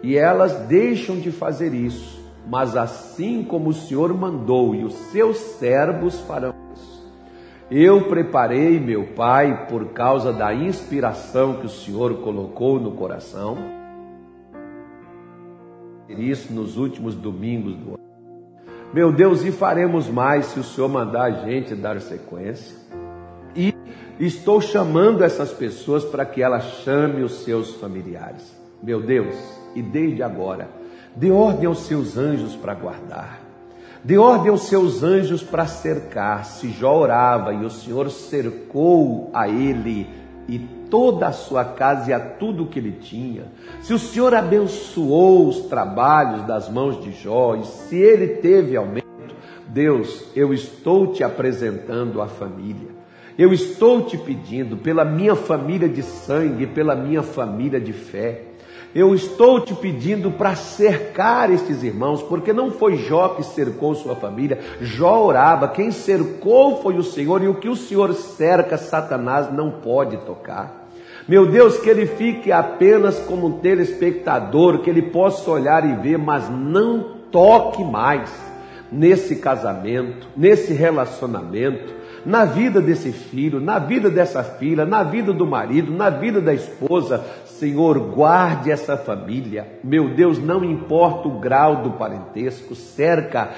E 0.02 0.16
elas 0.16 0.52
deixam 0.66 1.18
de 1.18 1.30
fazer 1.30 1.74
isso. 1.74 2.20
Mas 2.46 2.76
assim 2.76 3.44
como 3.44 3.70
o 3.70 3.74
Senhor 3.74 4.12
mandou 4.14 4.74
e 4.74 4.84
os 4.84 4.94
seus 4.94 5.36
servos 5.36 6.20
farão 6.20 6.54
isso. 6.74 7.12
Eu 7.70 8.08
preparei, 8.08 8.80
meu 8.80 9.14
Pai, 9.14 9.66
por 9.68 9.92
causa 9.92 10.32
da 10.32 10.52
inspiração 10.52 11.54
que 11.54 11.66
o 11.66 11.70
Senhor 11.70 12.16
colocou 12.16 12.80
no 12.80 12.92
coração, 12.92 13.56
isso 16.08 16.52
nos 16.52 16.76
últimos 16.76 17.14
domingos 17.14 17.74
do 17.76 17.88
ano. 17.90 18.02
Meu 18.92 19.10
Deus, 19.10 19.42
e 19.42 19.50
faremos 19.50 20.08
mais 20.08 20.46
se 20.46 20.60
o 20.60 20.64
Senhor 20.64 20.88
mandar 20.88 21.22
a 21.22 21.30
gente 21.46 21.74
dar 21.74 21.98
sequência. 22.00 22.81
Estou 24.20 24.60
chamando 24.60 25.24
essas 25.24 25.52
pessoas 25.52 26.04
para 26.04 26.24
que 26.24 26.42
elas 26.42 26.64
chame 26.84 27.22
os 27.22 27.44
seus 27.44 27.74
familiares. 27.76 28.54
Meu 28.82 29.00
Deus, 29.00 29.34
e 29.74 29.82
desde 29.82 30.22
agora, 30.22 30.68
dê 31.16 31.30
ordem 31.30 31.66
aos 31.66 31.80
seus 31.86 32.18
anjos 32.18 32.54
para 32.54 32.74
guardar. 32.74 33.40
Dê 34.04 34.18
ordem 34.18 34.50
aos 34.50 34.62
seus 34.62 35.02
anjos 35.02 35.42
para 35.42 35.66
cercar. 35.66 36.44
Se 36.44 36.70
Jó 36.70 36.96
orava 36.96 37.54
e 37.54 37.64
o 37.64 37.70
Senhor 37.70 38.10
cercou 38.10 39.30
a 39.32 39.48
ele 39.48 40.08
e 40.48 40.58
toda 40.90 41.28
a 41.28 41.32
sua 41.32 41.64
casa 41.64 42.10
e 42.10 42.12
a 42.12 42.20
tudo 42.20 42.66
que 42.66 42.78
ele 42.78 42.92
tinha, 43.00 43.44
se 43.80 43.94
o 43.94 43.98
Senhor 43.98 44.34
abençoou 44.34 45.48
os 45.48 45.60
trabalhos 45.62 46.42
das 46.42 46.68
mãos 46.68 47.02
de 47.02 47.12
Jó 47.12 47.56
e 47.56 47.64
se 47.64 47.96
ele 47.96 48.36
teve 48.36 48.76
aumento, 48.76 49.06
Deus, 49.68 50.26
eu 50.36 50.52
estou 50.52 51.12
te 51.12 51.24
apresentando 51.24 52.20
a 52.20 52.26
família. 52.26 52.91
Eu 53.38 53.52
estou 53.52 54.02
te 54.02 54.18
pedindo 54.18 54.76
pela 54.76 55.04
minha 55.04 55.34
família 55.34 55.88
de 55.88 56.02
sangue, 56.02 56.66
pela 56.66 56.94
minha 56.94 57.22
família 57.22 57.80
de 57.80 57.92
fé. 57.92 58.42
Eu 58.94 59.14
estou 59.14 59.60
te 59.60 59.74
pedindo 59.74 60.30
para 60.30 60.54
cercar 60.54 61.50
estes 61.50 61.82
irmãos, 61.82 62.22
porque 62.22 62.52
não 62.52 62.70
foi 62.70 62.96
Jó 62.96 63.30
que 63.30 63.42
cercou 63.42 63.94
sua 63.94 64.14
família, 64.14 64.58
Jó 64.82 65.24
orava, 65.24 65.66
quem 65.68 65.90
cercou 65.90 66.82
foi 66.82 66.98
o 66.98 67.02
Senhor, 67.02 67.42
e 67.42 67.48
o 67.48 67.54
que 67.54 67.70
o 67.70 67.76
Senhor 67.76 68.12
cerca, 68.12 68.76
Satanás 68.76 69.50
não 69.50 69.70
pode 69.70 70.18
tocar. 70.18 70.90
Meu 71.26 71.46
Deus, 71.46 71.78
que 71.78 71.88
ele 71.88 72.04
fique 72.04 72.52
apenas 72.52 73.18
como 73.20 73.46
um 73.46 73.60
telespectador, 73.60 74.80
que 74.80 74.90
ele 74.90 75.02
possa 75.02 75.50
olhar 75.50 75.88
e 75.88 76.02
ver, 76.02 76.18
mas 76.18 76.50
não 76.50 77.14
toque 77.30 77.82
mais 77.82 78.30
nesse 78.90 79.36
casamento, 79.36 80.28
nesse 80.36 80.74
relacionamento, 80.74 82.01
na 82.24 82.44
vida 82.44 82.80
desse 82.80 83.12
filho, 83.12 83.60
na 83.60 83.78
vida 83.78 84.10
dessa 84.10 84.42
filha, 84.42 84.84
na 84.84 85.02
vida 85.02 85.32
do 85.32 85.46
marido, 85.46 85.92
na 85.92 86.10
vida 86.10 86.40
da 86.40 86.54
esposa. 86.54 87.24
Senhor, 87.44 87.98
guarde 87.98 88.70
essa 88.70 88.96
família. 88.96 89.78
Meu 89.82 90.14
Deus, 90.14 90.38
não 90.38 90.64
importa 90.64 91.28
o 91.28 91.38
grau 91.38 91.82
do 91.82 91.92
parentesco, 91.92 92.74
cerca 92.74 93.50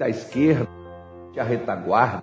a 0.00 0.08
esquerda, 0.08 0.68
a 1.38 1.42
retaguarda. 1.42 2.22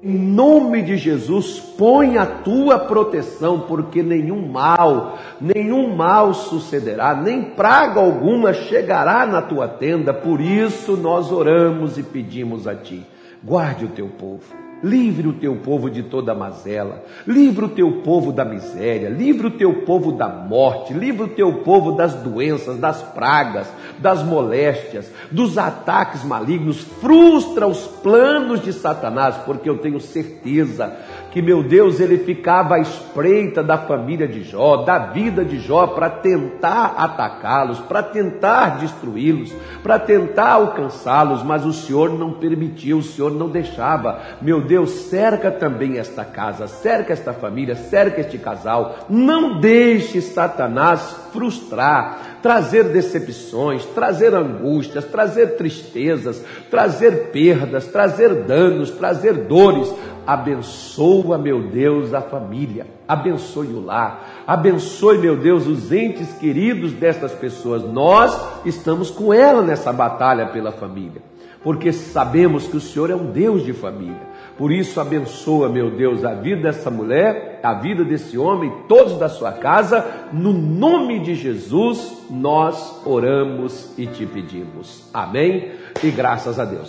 Em 0.00 0.16
nome 0.16 0.82
de 0.82 0.96
Jesus, 0.96 1.58
põe 1.58 2.18
a 2.18 2.24
tua 2.24 2.78
proteção, 2.78 3.62
porque 3.62 4.00
nenhum 4.00 4.48
mal, 4.48 5.18
nenhum 5.40 5.96
mal 5.96 6.32
sucederá, 6.32 7.16
nem 7.16 7.42
praga 7.42 7.98
alguma 7.98 8.52
chegará 8.52 9.26
na 9.26 9.42
tua 9.42 9.66
tenda. 9.66 10.14
Por 10.14 10.40
isso 10.40 10.96
nós 10.96 11.32
oramos 11.32 11.98
e 11.98 12.04
pedimos 12.04 12.68
a 12.68 12.76
ti: 12.76 13.04
guarde 13.42 13.86
o 13.86 13.88
teu 13.88 14.06
povo. 14.06 14.67
Livre 14.82 15.26
o 15.26 15.32
teu 15.32 15.56
povo 15.56 15.90
de 15.90 16.04
toda 16.04 16.34
mazela, 16.34 17.02
livre 17.26 17.64
o 17.64 17.68
teu 17.68 18.00
povo 18.02 18.30
da 18.30 18.44
miséria, 18.44 19.08
livre 19.08 19.48
o 19.48 19.50
teu 19.50 19.82
povo 19.82 20.12
da 20.12 20.28
morte, 20.28 20.94
livre 20.94 21.24
o 21.24 21.28
teu 21.28 21.52
povo 21.64 21.92
das 21.92 22.14
doenças, 22.14 22.78
das 22.78 23.02
pragas, 23.02 23.66
das 23.98 24.22
moléstias, 24.22 25.10
dos 25.32 25.58
ataques 25.58 26.22
malignos, 26.22 26.80
frustra 27.00 27.66
os 27.66 27.88
planos 27.88 28.62
de 28.62 28.72
Satanás, 28.72 29.36
porque 29.44 29.68
eu 29.68 29.78
tenho 29.78 30.00
certeza 30.00 30.96
que 31.30 31.42
meu 31.42 31.62
Deus 31.62 32.00
ele 32.00 32.18
ficava 32.18 32.76
à 32.76 32.80
espreita 32.80 33.62
da 33.62 33.78
família 33.78 34.26
de 34.26 34.42
Jó, 34.42 34.78
da 34.78 34.98
vida 34.98 35.44
de 35.44 35.58
Jó, 35.58 35.88
para 35.88 36.08
tentar 36.08 36.94
atacá-los, 36.96 37.80
para 37.80 38.02
tentar 38.02 38.78
destruí-los, 38.78 39.52
para 39.82 39.98
tentar 39.98 40.52
alcançá-los, 40.52 41.42
mas 41.42 41.66
o 41.66 41.72
Senhor 41.72 42.10
não 42.10 42.32
permitiu, 42.32 42.98
o 42.98 43.02
Senhor 43.02 43.30
não 43.32 43.48
deixava. 43.48 44.20
Meu 44.40 44.62
Deus, 44.68 44.90
cerca 44.90 45.50
também 45.50 45.98
esta 45.98 46.24
casa, 46.24 46.68
cerca 46.68 47.12
esta 47.12 47.32
família, 47.32 47.74
cerca 47.74 48.20
este 48.20 48.38
casal. 48.38 49.06
Não 49.08 49.58
deixe 49.58 50.20
Satanás 50.20 51.16
frustrar, 51.32 52.38
trazer 52.42 52.84
decepções, 52.84 53.84
trazer 53.86 54.34
angústias, 54.34 55.04
trazer 55.06 55.56
tristezas, 55.56 56.44
trazer 56.70 57.30
perdas, 57.32 57.86
trazer 57.86 58.44
danos, 58.44 58.90
trazer 58.90 59.32
dores 59.32 59.92
Abençoa, 60.28 61.38
meu 61.38 61.68
Deus, 61.68 62.12
a 62.12 62.20
família, 62.20 62.86
abençoe 63.08 63.68
o 63.68 63.82
lar, 63.82 64.42
abençoe, 64.46 65.16
meu 65.16 65.34
Deus, 65.34 65.66
os 65.66 65.90
entes 65.90 66.30
queridos 66.34 66.92
destas 66.92 67.32
pessoas. 67.32 67.82
Nós 67.82 68.38
estamos 68.66 69.10
com 69.10 69.32
ela 69.32 69.62
nessa 69.62 69.90
batalha 69.90 70.44
pela 70.48 70.70
família, 70.70 71.22
porque 71.64 71.94
sabemos 71.94 72.66
que 72.66 72.76
o 72.76 72.80
Senhor 72.80 73.10
é 73.10 73.14
um 73.16 73.30
Deus 73.30 73.64
de 73.64 73.72
família. 73.72 74.20
Por 74.58 74.72
isso, 74.72 75.00
abençoa, 75.00 75.68
meu 75.68 75.88
Deus, 75.88 76.24
a 76.24 76.34
vida 76.34 76.62
dessa 76.62 76.90
mulher, 76.90 77.60
a 77.62 77.74
vida 77.74 78.04
desse 78.04 78.36
homem, 78.36 78.72
todos 78.88 79.16
da 79.16 79.28
sua 79.28 79.52
casa. 79.52 80.04
No 80.32 80.52
nome 80.52 81.20
de 81.20 81.36
Jesus, 81.36 82.26
nós 82.28 83.00
oramos 83.06 83.96
e 83.96 84.04
te 84.06 84.26
pedimos. 84.26 85.08
Amém? 85.14 85.70
E 86.02 86.10
graças 86.10 86.58
a 86.58 86.64
Deus. 86.64 86.86